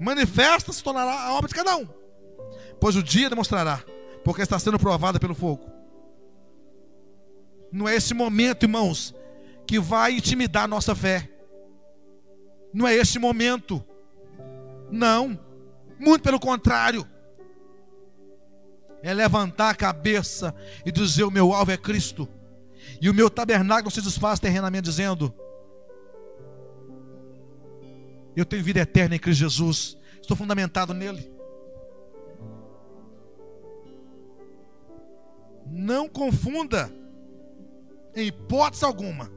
[0.00, 1.86] Manifesta se tornará a obra de cada um.
[2.80, 3.84] Pois o dia demonstrará,
[4.24, 5.70] porque está sendo provada pelo fogo.
[7.70, 9.14] Não é esse momento, irmãos,
[9.64, 11.30] que vai intimidar a nossa fé.
[12.74, 13.84] Não é esse momento.
[14.90, 15.38] Não.
[16.00, 17.06] Muito pelo contrário
[19.02, 22.28] é levantar a cabeça e dizer: O meu alvo é Cristo,
[23.00, 25.34] e o meu tabernáculo se desfaz terrenamente, dizendo:
[28.36, 31.30] Eu tenho vida eterna em Cristo Jesus, estou fundamentado nele.
[35.66, 36.92] Não confunda,
[38.14, 39.30] em hipótese alguma,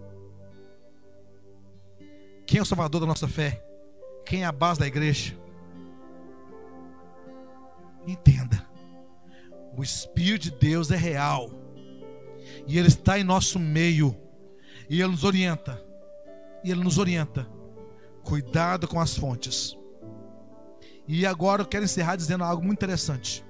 [2.45, 3.63] quem é o Salvador da nossa fé,
[4.25, 5.37] quem é a base da igreja.
[8.05, 8.62] Entenda.
[9.75, 11.49] O Espírito de Deus é real.
[12.67, 14.15] E Ele está em nosso meio.
[14.89, 15.83] E Ele nos orienta.
[16.63, 17.47] E Ele nos orienta.
[18.23, 19.77] Cuidado com as fontes.
[21.07, 23.43] E agora eu quero encerrar dizendo algo muito interessante.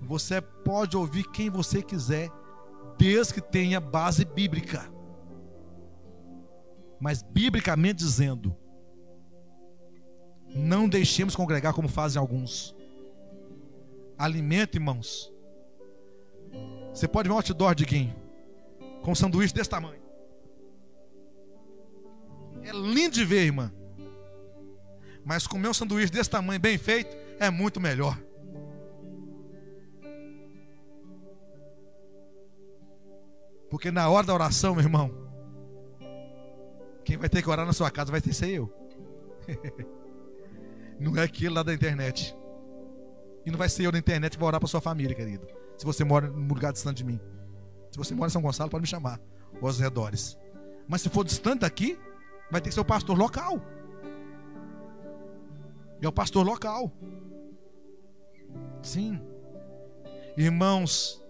[0.00, 2.30] Você pode ouvir quem você quiser,
[2.98, 4.90] desde que tenha base bíblica.
[7.00, 8.56] Mas biblicamente dizendo,
[10.54, 12.75] não deixemos congregar como fazem alguns
[14.18, 15.32] alimento, irmãos.
[16.92, 18.14] Você pode ver um outdoor quem?
[19.02, 20.00] Com um sanduíche desse tamanho.
[22.62, 23.72] É lindo de ver, irmã.
[25.24, 28.18] Mas comer um sanduíche desse tamanho, bem feito, é muito melhor.
[33.68, 35.10] Porque na hora da oração, meu irmão,
[37.04, 38.72] quem vai ter que orar na sua casa vai ter que ser eu.
[40.98, 42.34] Não é aquilo lá da internet.
[43.46, 45.46] E não vai ser eu na internet que vou orar para sua família, querido.
[45.78, 47.20] Se você mora num lugar distante de mim.
[47.92, 49.20] Se você mora em São Gonçalo, pode me chamar.
[49.60, 50.36] Ou aos redores.
[50.88, 51.96] Mas se for distante daqui,
[52.50, 53.60] vai ter que ser o pastor local.
[56.02, 56.92] é o pastor local.
[58.82, 59.20] Sim.
[60.36, 61.22] Irmãos,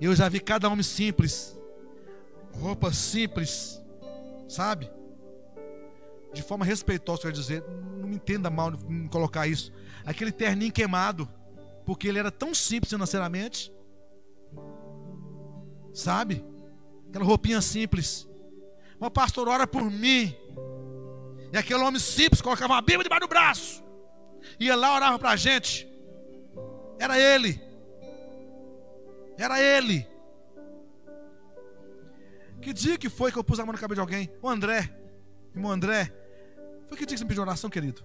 [0.00, 1.58] eu já vi cada homem simples,
[2.52, 3.82] roupa simples,
[4.48, 4.90] sabe?
[6.32, 7.64] De forma respeitosa, quero dizer,
[7.98, 9.72] não me entenda mal em colocar isso.
[10.04, 11.28] Aquele terninho queimado,
[11.88, 13.72] porque ele era tão simples financeiramente,
[15.94, 16.44] sabe?
[17.08, 18.28] Aquela roupinha simples.
[19.00, 20.36] Mas pastor, ora por mim.
[21.50, 23.82] E aquele homem simples colocava uma Bíblia debaixo do braço.
[24.60, 25.88] Ia lá, orava para a gente.
[26.98, 27.58] Era ele.
[29.38, 30.06] Era ele.
[32.60, 34.30] Que dia que foi que eu pus a mão na cabeça de alguém?
[34.42, 34.94] O André.
[35.54, 36.12] Irmão André.
[36.86, 38.04] Foi que dia que você me pediu oração, querido?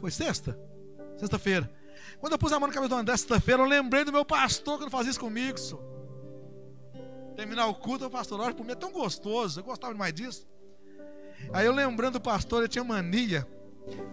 [0.00, 0.58] Foi sexta?
[1.18, 1.70] Sexta-feira.
[2.20, 4.78] Quando eu pus a mão na cabeça do André sexta-feira, eu lembrei do meu pastor
[4.78, 5.58] quando fazia isso comigo.
[7.36, 9.60] Terminar o culto, o pastor, olha, por mim é tão gostoso.
[9.60, 10.46] Eu gostava demais disso.
[11.52, 13.46] Aí eu lembrando do pastor, ele tinha mania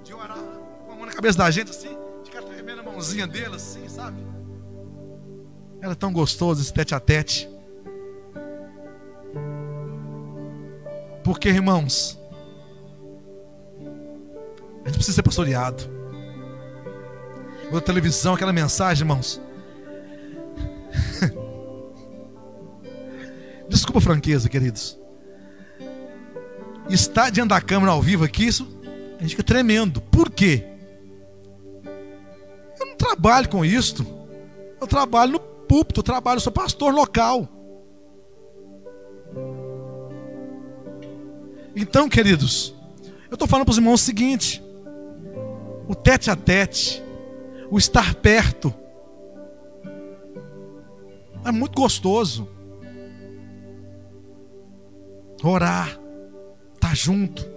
[0.04, 0.38] de orar
[0.86, 4.26] com a mão na cabeça da gente assim, ficar tremendo a mãozinha dele assim, sabe?
[5.82, 7.50] Era tão gostoso esse tete a tete.
[11.24, 12.18] Porque, irmãos,
[14.84, 15.97] a gente precisa ser pastoreado.
[17.72, 19.42] Na televisão, aquela mensagem, irmãos.
[23.70, 24.98] Desculpa a franqueza, queridos.
[26.90, 28.66] Está diante da câmera ao vivo aqui, isso
[29.18, 30.00] a gente fica tremendo.
[30.00, 30.64] Por quê?
[32.80, 34.06] Eu não trabalho com isto.
[34.80, 37.50] Eu trabalho no púlpito, eu trabalho, eu sou pastor local.
[41.76, 42.74] Então, queridos,
[43.30, 44.64] eu estou falando para os irmãos o seguinte:
[45.88, 47.04] o tete a tete,
[47.70, 48.74] o estar perto,
[51.46, 52.48] é muito gostoso.
[55.44, 57.48] Orar, estar tá junto.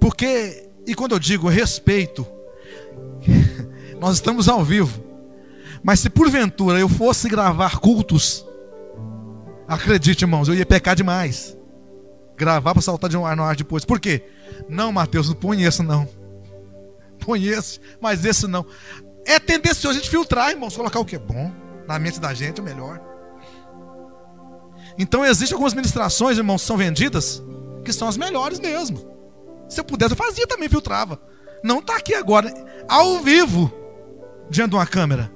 [0.00, 2.26] Porque, e quando eu digo respeito,
[4.00, 5.02] nós estamos ao vivo.
[5.82, 8.44] Mas se porventura eu fosse gravar cultos,
[9.66, 11.56] acredite, irmãos, eu ia pecar demais.
[12.36, 13.84] Gravar para saltar de um ar no ar depois.
[13.84, 14.24] Por quê?
[14.68, 16.08] Não, Mateus, não põe esse não.
[17.36, 18.64] Esse, mas esse não.
[19.26, 21.52] É tendencioso a gente filtrar, irmãos, colocar o que é bom
[21.86, 23.00] na mente da gente, é melhor.
[24.98, 27.42] Então existem algumas ministrações, irmãos, que são vendidas,
[27.84, 28.98] que são as melhores mesmo.
[29.68, 31.20] Se eu pudesse, eu fazia também, filtrava.
[31.62, 32.52] Não está aqui agora,
[32.88, 33.72] ao vivo,
[34.50, 35.30] diante de uma câmera.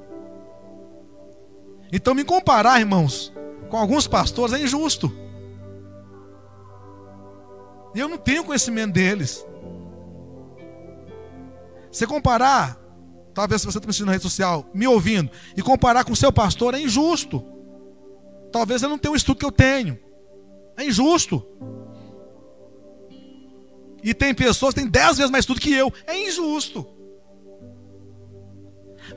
[1.93, 3.33] Então me comparar, irmãos,
[3.69, 5.15] com alguns pastores é injusto.
[7.95, 9.47] Eu não tenho conhecimento deles.
[11.93, 12.79] Você comparar,
[13.35, 16.17] talvez se você está me assistindo na rede social, me ouvindo, e comparar com o
[16.17, 17.45] seu pastor é injusto.
[18.51, 19.99] Talvez eu não tenha o estudo que eu tenho.
[20.77, 21.47] É injusto.
[24.03, 25.93] E tem pessoas que têm dez vezes mais estudo que eu.
[26.07, 26.87] É injusto.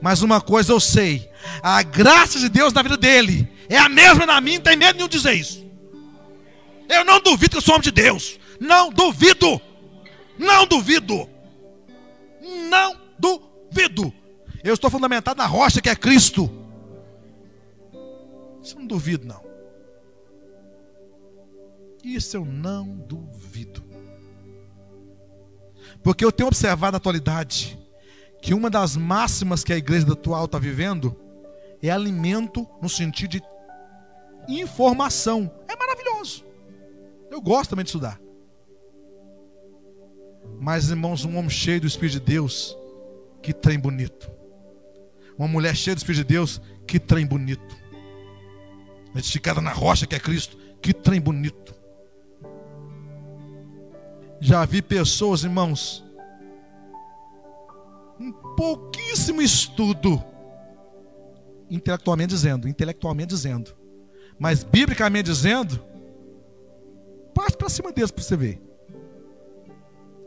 [0.02, 1.30] Mas uma coisa eu sei:
[1.64, 4.98] a graça de Deus na vida dele é a mesma na minha, não tem medo
[4.98, 5.66] nenhum de dizer isso.
[6.90, 8.38] Eu não duvido que eu sou homem de Deus.
[8.60, 9.60] Não duvido.
[10.38, 11.35] Não duvido.
[12.70, 14.14] Não duvido.
[14.64, 16.50] Eu estou fundamentado na rocha que é Cristo.
[18.62, 19.44] Isso eu não duvido, não.
[22.04, 23.84] Isso eu não duvido.
[26.04, 27.80] Porque eu tenho observado na atualidade
[28.42, 31.16] que uma das máximas que a igreja atual está vivendo
[31.82, 33.44] é alimento no sentido de
[34.48, 35.52] informação.
[35.68, 36.46] É maravilhoso.
[37.32, 38.20] Eu gosto também de estudar.
[40.60, 42.78] Mas, irmãos, um homem cheio do Espírito de Deus,
[43.42, 44.32] que trem bonito.
[45.38, 47.76] Uma mulher cheia do Espírito de Deus, que trem bonito.
[49.16, 51.74] Edificada na rocha que é Cristo, que trem bonito.
[54.40, 56.04] Já vi pessoas, irmãos,
[58.20, 60.24] um pouquíssimo estudo,
[61.70, 63.76] intelectualmente dizendo, intelectualmente dizendo,
[64.38, 65.84] mas biblicamente dizendo,
[67.34, 68.62] parte para cima deles para você ver.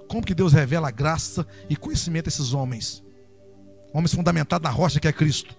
[0.08, 3.04] Como que Deus revela graça e conhecimento a esses homens?
[3.92, 5.54] Homens fundamentados na rocha que é Cristo.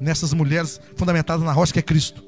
[0.00, 2.22] Nessas mulheres fundamentadas na rocha que é Cristo.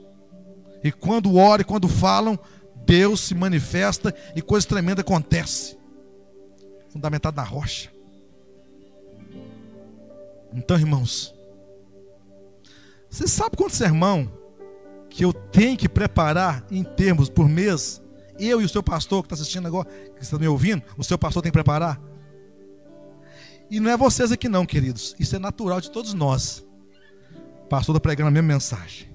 [0.85, 2.39] E quando oram e quando falam,
[2.87, 5.77] Deus se manifesta e coisa tremenda acontece.
[6.89, 7.91] Fundamentado na rocha.
[10.55, 11.35] Então, irmãos,
[13.11, 14.31] você sabe quanto sermão
[15.11, 18.01] que eu tenho que preparar em termos por mês?
[18.39, 21.18] Eu e o seu pastor que está assistindo agora, que está me ouvindo, o seu
[21.18, 22.01] pastor tem que preparar.
[23.70, 25.16] E não é vocês aqui não, queridos.
[25.18, 26.64] Isso é natural de todos nós.
[27.64, 29.12] O pastor está pregando a mesma mensagem.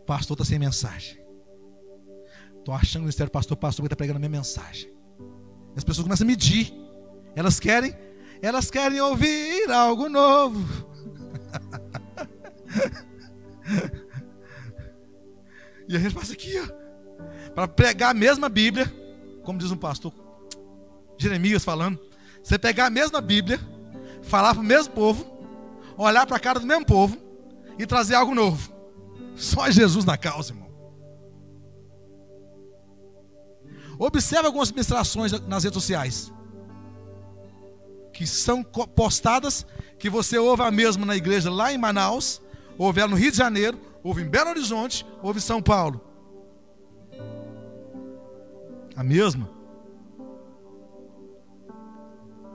[0.00, 1.20] O pastor está sem mensagem.
[2.58, 4.92] Estou achando que o ministério pastor, pastor está pregando a minha mensagem.
[5.76, 6.74] As pessoas começam a medir.
[7.36, 7.94] Elas querem,
[8.42, 10.90] elas querem ouvir algo novo.
[15.88, 16.79] e a gente passa aqui, ó,
[17.54, 18.92] para pregar a mesma Bíblia,
[19.44, 20.12] como diz um pastor
[21.18, 21.98] Jeremias falando,
[22.42, 23.60] você pegar a mesma Bíblia,
[24.22, 25.26] falar para o mesmo povo,
[25.96, 27.16] olhar para a cara do mesmo povo
[27.78, 28.72] e trazer algo novo.
[29.36, 30.70] Só Jesus na causa, irmão.
[33.98, 36.32] Observe algumas ministrações nas redes sociais
[38.14, 39.64] que são postadas,
[39.98, 42.42] que você ouve a mesma na igreja lá em Manaus,
[42.76, 46.09] ouve ela no Rio de Janeiro, ouve em Belo Horizonte, ouve em São Paulo.
[49.00, 49.50] A mesma.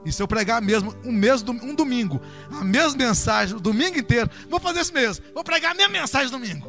[0.04, 2.20] E se eu pregar mesmo um mês, um domingo,
[2.52, 5.24] a mesma mensagem o domingo inteiro, vou fazer isso mesmo.
[5.34, 6.64] Vou pregar a mesma mensagem domingo.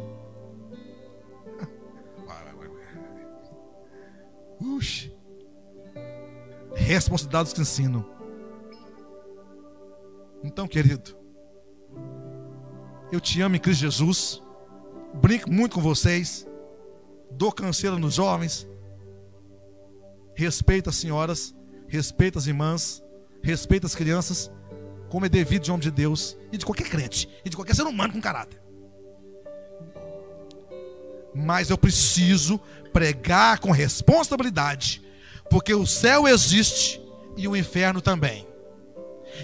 [4.60, 5.16] Uxe.
[6.74, 8.04] Responsabilidades que ensinam.
[10.44, 11.16] Então, querido,
[13.12, 14.42] eu te amo em Cristo Jesus.
[15.14, 16.48] Brinco muito com vocês.
[17.30, 18.68] Dou canseira nos jovens.
[20.38, 21.54] Respeito as senhoras.
[21.90, 23.04] Respeito as irmãs
[23.48, 24.52] respeita as crianças,
[25.10, 27.84] como é devido de homem de Deus e de qualquer crente e de qualquer ser
[27.84, 28.62] humano com caráter.
[31.34, 32.60] Mas eu preciso
[32.92, 35.02] pregar com responsabilidade,
[35.50, 37.00] porque o céu existe
[37.38, 38.46] e o inferno também.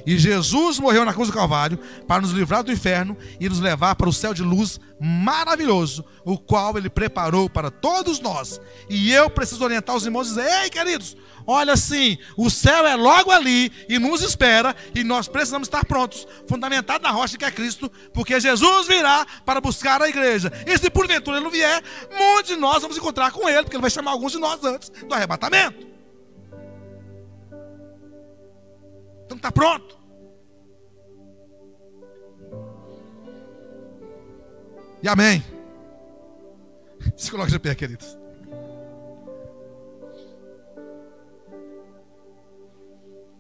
[0.06, 3.96] E Jesus morreu na cruz do Calvário para nos livrar do inferno e nos levar
[3.96, 8.60] para o céu de luz maravilhoso, o qual Ele preparou para todos nós.
[8.89, 12.96] E eu preciso orientar os irmãos e dizer: Ei, queridos, olha assim, o céu é
[12.96, 17.52] logo ali e nos espera, e nós precisamos estar prontos, fundamentados na rocha que é
[17.52, 20.52] Cristo, porque Jesus virá para buscar a igreja.
[20.66, 21.84] E se porventura Ele não vier,
[22.18, 24.89] muitos de nós vamos encontrar com Ele, porque Ele vai chamar alguns de nós antes
[24.89, 25.93] do arrebatamento.
[29.44, 30.00] Está pronto.
[35.02, 35.44] E amém.
[37.18, 38.18] Se coloque de pé, queridos.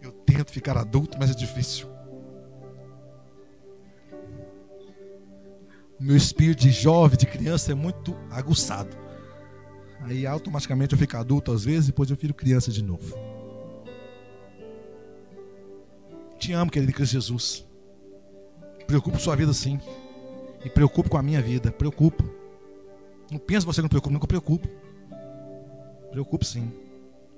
[0.01, 1.87] Eu tento ficar adulto, mas é difícil.
[5.97, 8.97] O meu espírito de jovem, de criança é muito aguçado.
[10.01, 13.32] Aí automaticamente eu fico adulto às vezes, depois eu fico criança de novo.
[16.43, 17.65] Te amo, querido Cristo Jesus.
[18.85, 19.79] Preocupo sua vida sim.
[20.65, 21.71] E preocupo com a minha vida.
[21.71, 22.21] Preocupo.
[23.31, 24.67] Não pensa você que não preocupa, nunca preocupo.
[26.11, 26.69] Preocupo sim.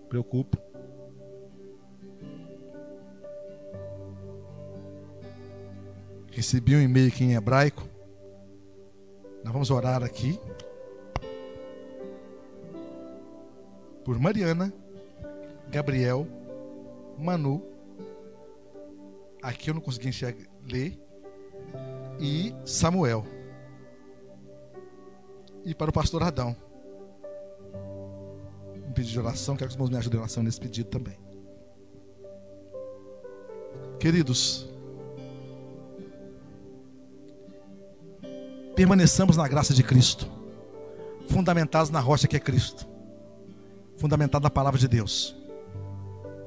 [0.10, 0.58] Preocupo.
[6.32, 7.88] Recebi um e-mail aqui em hebraico.
[9.44, 10.40] Nós vamos orar aqui.
[14.04, 14.74] Por Mariana,
[15.70, 16.28] Gabriel,
[17.20, 17.75] Manu
[19.46, 21.00] aqui eu não consegui enxergar, ler,
[22.20, 23.26] e Samuel.
[25.64, 26.56] E para o pastor Adão.
[28.88, 31.18] Um pedido de oração, quero que os irmãos me ajudem em oração nesse pedido também.
[34.00, 34.68] Queridos,
[38.76, 40.30] permaneçamos na graça de Cristo,
[41.28, 42.88] fundamentados na rocha que é Cristo,
[43.98, 45.36] fundamentado na palavra de Deus.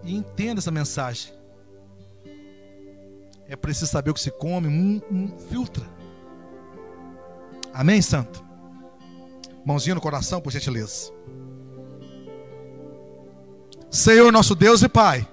[0.04, 1.37] E entenda essa mensagem
[3.48, 5.84] é preciso saber o que se come, um, filtra.
[7.72, 8.44] Amém, santo?
[9.64, 11.10] Mãozinha no coração, por gentileza.
[13.90, 15.26] Senhor nosso Deus e Pai,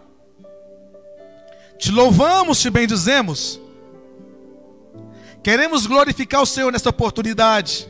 [1.77, 3.59] te louvamos, te bendizemos.
[5.43, 7.85] Queremos glorificar o Senhor nesta oportunidade.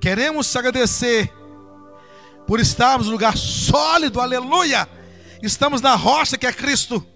[0.00, 1.32] Queremos te agradecer
[2.44, 4.88] por estarmos no lugar sólido, aleluia.
[5.40, 7.06] Estamos na rocha que é Cristo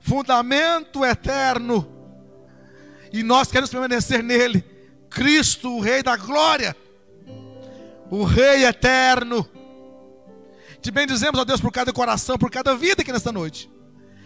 [0.00, 1.86] fundamento eterno.
[3.12, 4.64] E nós queremos permanecer nele.
[5.08, 6.76] Cristo, o Rei da glória,
[8.10, 9.48] o Rei eterno.
[10.80, 13.70] Te bendizemos, ó Deus, por cada coração, por cada vida aqui nesta noite,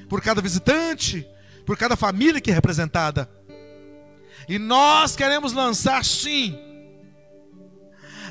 [0.08, 1.26] por cada visitante,
[1.66, 3.28] por cada família que é representada.
[4.48, 6.56] E nós queremos lançar, sim,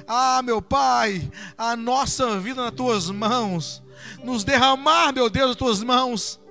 [0.07, 3.81] ah, meu Pai, a nossa vida nas tuas mãos,
[4.23, 6.42] nos derramar, meu Deus, nas tuas mãos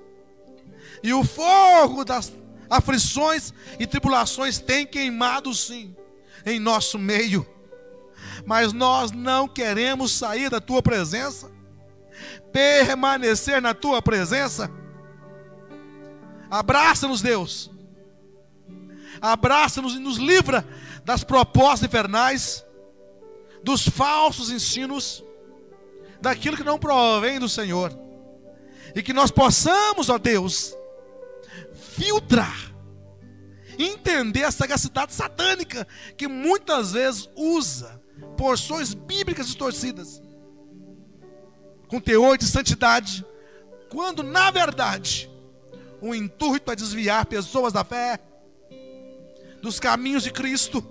[1.03, 2.31] e o fogo das
[2.69, 5.93] aflições e tribulações tem queimado sim
[6.45, 7.45] em nosso meio.
[8.45, 11.51] Mas nós não queremos sair da tua presença,
[12.51, 14.71] permanecer na tua presença.
[16.49, 17.69] Abraça-nos, Deus.
[19.21, 20.65] Abraça-nos e nos livra
[21.03, 22.65] das propostas infernais,
[23.61, 25.23] dos falsos ensinos,
[26.21, 27.97] daquilo que não provém do Senhor.
[28.95, 30.75] E que nós possamos, ó Deus,
[31.95, 32.73] filtrar,
[33.77, 35.87] entender a sagacidade satânica
[36.17, 38.01] que muitas vezes usa
[38.37, 40.21] porções bíblicas distorcidas
[41.87, 43.23] com teor de santidade,
[43.89, 45.29] quando na verdade
[46.01, 48.19] o intuito é desviar pessoas da fé,
[49.61, 50.83] dos caminhos de Cristo.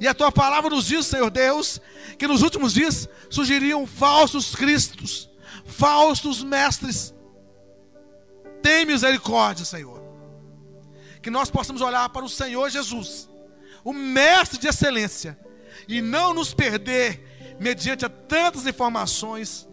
[0.00, 1.80] E a tua palavra nos diz, Senhor Deus,
[2.16, 5.28] que nos últimos dias surgiriam falsos cristos,
[5.64, 7.12] falsos mestres.
[8.66, 10.02] Tem misericórdia, Senhor.
[11.22, 13.30] Que nós possamos olhar para o Senhor Jesus,
[13.84, 15.38] o mestre de excelência,
[15.86, 19.68] e não nos perder mediante a tantas informações,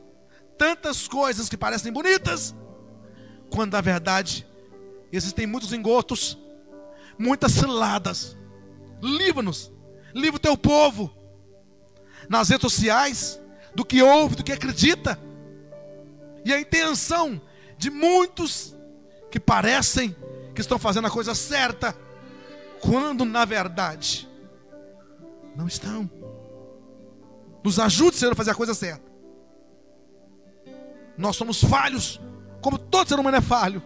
[0.60, 2.54] tantas coisas que parecem bonitas,
[3.50, 4.46] quando na verdade
[5.12, 6.38] existem muitos engotos,
[7.18, 8.38] muitas ciladas.
[9.02, 9.72] Livra-nos,
[10.14, 11.12] livra o teu povo
[12.30, 13.42] nas redes sociais,
[13.74, 15.20] do que ouve, do que acredita,
[16.46, 17.42] e a intenção
[17.76, 18.76] de muitos
[19.34, 20.16] que parecem
[20.54, 21.98] que estão fazendo a coisa certa,
[22.80, 24.30] quando na verdade
[25.56, 26.08] não estão.
[27.64, 29.12] Nos ajude, Senhor, a fazer a coisa certa.
[31.18, 32.22] Nós somos falhos,
[32.62, 33.82] como todo ser humano é falho.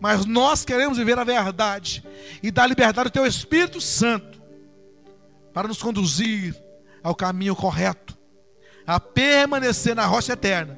[0.00, 2.04] Mas nós queremos viver a verdade
[2.42, 4.42] e dar liberdade ao Teu Espírito Santo
[5.54, 6.60] para nos conduzir
[7.04, 8.18] ao caminho correto,
[8.84, 10.76] a permanecer na rocha eterna,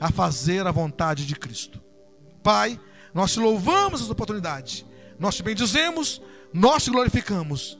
[0.00, 1.80] a fazer a vontade de Cristo.
[2.42, 2.80] Pai,
[3.14, 4.86] nós te louvamos essa oportunidade,
[5.18, 6.20] nós te bendizemos,
[6.52, 7.78] nós te glorificamos,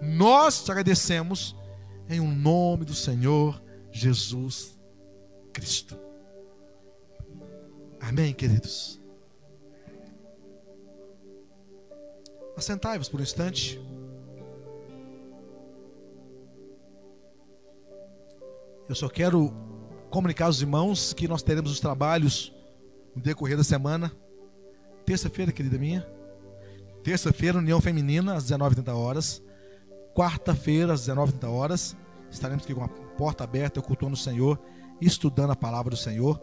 [0.00, 1.56] nós te agradecemos
[2.08, 4.78] em o um nome do Senhor Jesus
[5.52, 5.96] Cristo.
[8.00, 9.00] Amém, queridos?
[12.56, 13.80] Assentai-vos por um instante.
[18.88, 19.54] Eu só quero
[20.10, 22.52] comunicar aos irmãos que nós teremos os trabalhos
[23.14, 24.12] no decorrer da semana.
[25.04, 26.06] Terça-feira, querida minha.
[27.02, 29.42] Terça-feira, União Feminina, às 19h30 horas.
[30.14, 31.96] Quarta-feira, às 19h30 horas.
[32.30, 34.58] Estaremos aqui com a porta aberta, cultuando o Senhor,
[35.00, 36.40] estudando a palavra do Senhor.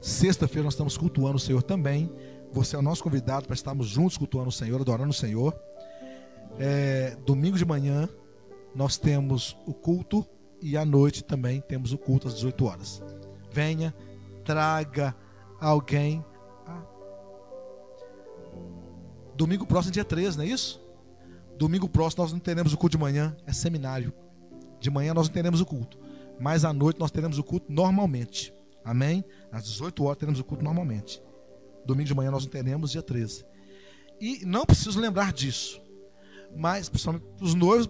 [0.00, 2.12] Sexta-feira nós estamos cultuando o Senhor também.
[2.52, 5.58] Você é o nosso convidado para estarmos juntos cultuando o Senhor, adorando o Senhor.
[6.58, 8.08] É, domingo de manhã
[8.74, 10.26] nós temos o culto
[10.60, 13.02] e à noite também temos o culto às 18 horas.
[13.50, 13.94] Venha,
[14.44, 15.14] traga
[15.66, 16.24] alguém.
[16.66, 16.82] Ah.
[19.34, 20.80] Domingo próximo, dia 13, não é isso?
[21.56, 24.12] Domingo próximo nós não teremos o culto de manhã, é seminário.
[24.80, 25.98] De manhã nós não teremos o culto,
[26.40, 28.52] mas à noite nós teremos o culto normalmente.
[28.84, 29.24] Amém?
[29.52, 31.22] Às 18 horas teremos o culto normalmente.
[31.86, 33.44] Domingo de manhã nós não teremos, dia 13.
[34.20, 35.80] E não preciso lembrar disso.
[36.56, 37.88] Mas, principalmente os noivos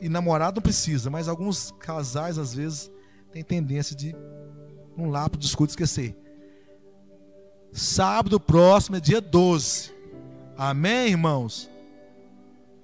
[0.00, 2.90] e namorado não precisa, mas alguns casais às vezes
[3.32, 4.14] têm tendência de,
[4.96, 6.16] num lápis de escudo, esquecer.
[7.74, 9.92] Sábado próximo é dia 12.
[10.56, 11.68] Amém, irmãos?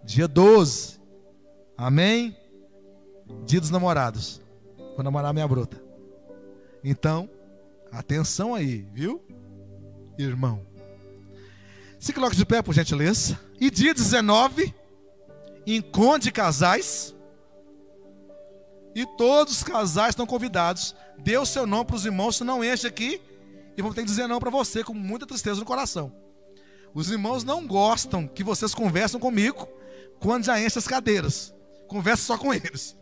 [0.04, 1.00] Dia 12.
[1.78, 2.36] Amém?
[3.46, 4.42] Dia dos namorados.
[4.94, 5.82] Vou namorar minha bruta.
[6.84, 7.30] Então,
[7.92, 9.20] Atenção aí, viu?
[10.16, 10.64] Irmão.
[11.98, 13.38] Se coloque de pé, por gentileza.
[13.60, 14.72] E dia 19,
[15.66, 17.14] encontro de casais.
[18.94, 20.94] E todos os casais estão convidados.
[21.18, 23.20] Dê o seu nome para os irmãos, se não enche aqui.
[23.80, 26.12] E vou ter que dizer não para você com muita tristeza no coração.
[26.92, 29.66] Os irmãos não gostam que vocês conversem comigo
[30.20, 31.54] quando já enche as cadeiras.
[31.88, 32.94] Converse só com eles.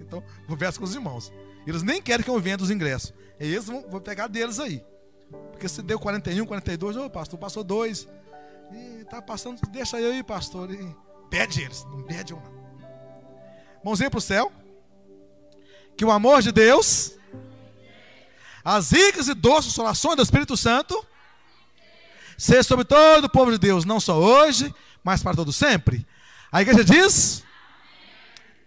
[0.00, 1.30] Então, converse com os irmãos.
[1.66, 3.12] Eles nem querem que eu venda os ingressos.
[3.38, 4.82] É eles vão, vou pegar deles aí.
[5.50, 8.08] Porque se deu 41, 42, ô pastor, passou dois.
[8.72, 10.72] E tá passando, deixa eu aí, pastor.
[10.72, 10.96] E
[11.28, 12.42] pede eles, não pede não.
[13.84, 14.50] Mãozinha para o céu.
[15.94, 17.18] Que o amor de Deus,
[18.64, 21.04] as ricas e doces consolações do Espírito Santo,
[22.38, 26.06] seja sobre todo o povo de Deus, não só hoje, mas para todo sempre.
[26.50, 27.44] A igreja diz: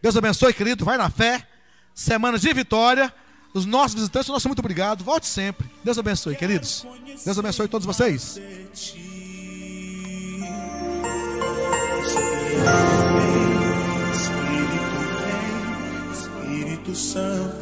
[0.02, 1.48] Deus abençoe, querido, vai na fé.
[1.94, 3.14] Semana de vitória.
[3.54, 5.04] Os nossos visitantes, nosso muito obrigado.
[5.04, 5.68] Volte sempre.
[5.84, 6.86] Deus abençoe, queridos.
[7.26, 8.40] Deus abençoe todos vocês.
[16.12, 17.57] Espírito Santo,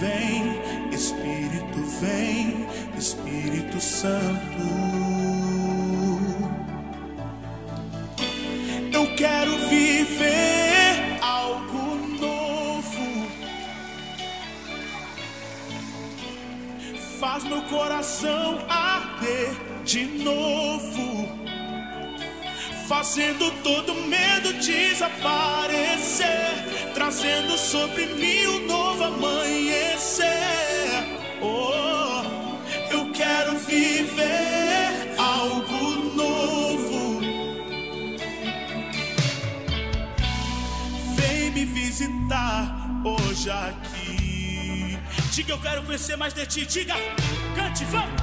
[0.00, 4.62] vem, Espírito vem, Espírito Santo.
[8.92, 13.26] Eu quero viver algo novo.
[17.18, 19.50] Faz meu coração arder
[19.84, 21.49] de novo.
[22.90, 26.26] Fazendo todo medo desaparecer.
[26.92, 30.26] trazendo sobre mim um novo amanhecer.
[31.40, 32.24] Oh,
[32.90, 37.20] eu quero viver algo novo.
[41.14, 42.74] Vem me visitar
[43.04, 44.98] hoje aqui.
[45.30, 46.66] Diga, eu quero conhecer mais de ti.
[46.66, 46.96] Diga,
[47.54, 48.20] cante, vamos.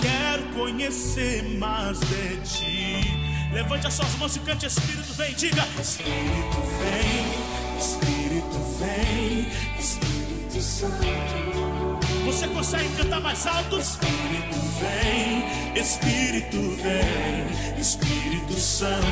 [0.00, 3.23] Quero conhecer mais de ti.
[3.54, 9.46] Levante as suas mãos e cante, Espírito vem, diga: Espírito vem, Espírito vem,
[9.78, 12.00] Espírito Santo.
[12.24, 13.78] Você consegue cantar mais alto?
[13.78, 15.44] Espírito vem,
[15.80, 19.04] Espírito vem, Espírito Santo.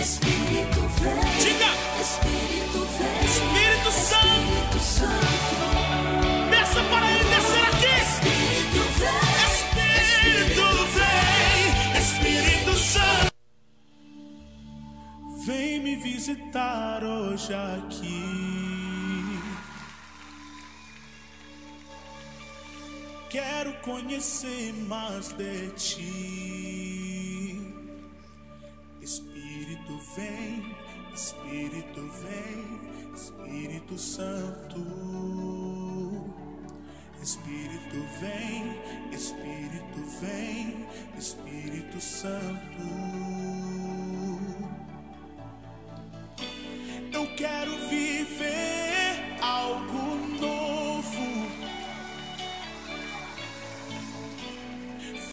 [0.00, 3.13] Espírito vem, Diga, Espírito vem,
[16.24, 18.24] visitar hoje aqui.
[23.28, 26.00] Quero conhecer mais de ti.
[29.02, 30.74] Espírito vem,
[31.12, 32.80] Espírito vem,
[33.14, 34.80] Espírito Santo.
[37.22, 38.80] Espírito vem,
[39.12, 44.03] Espírito vem, Espírito Santo.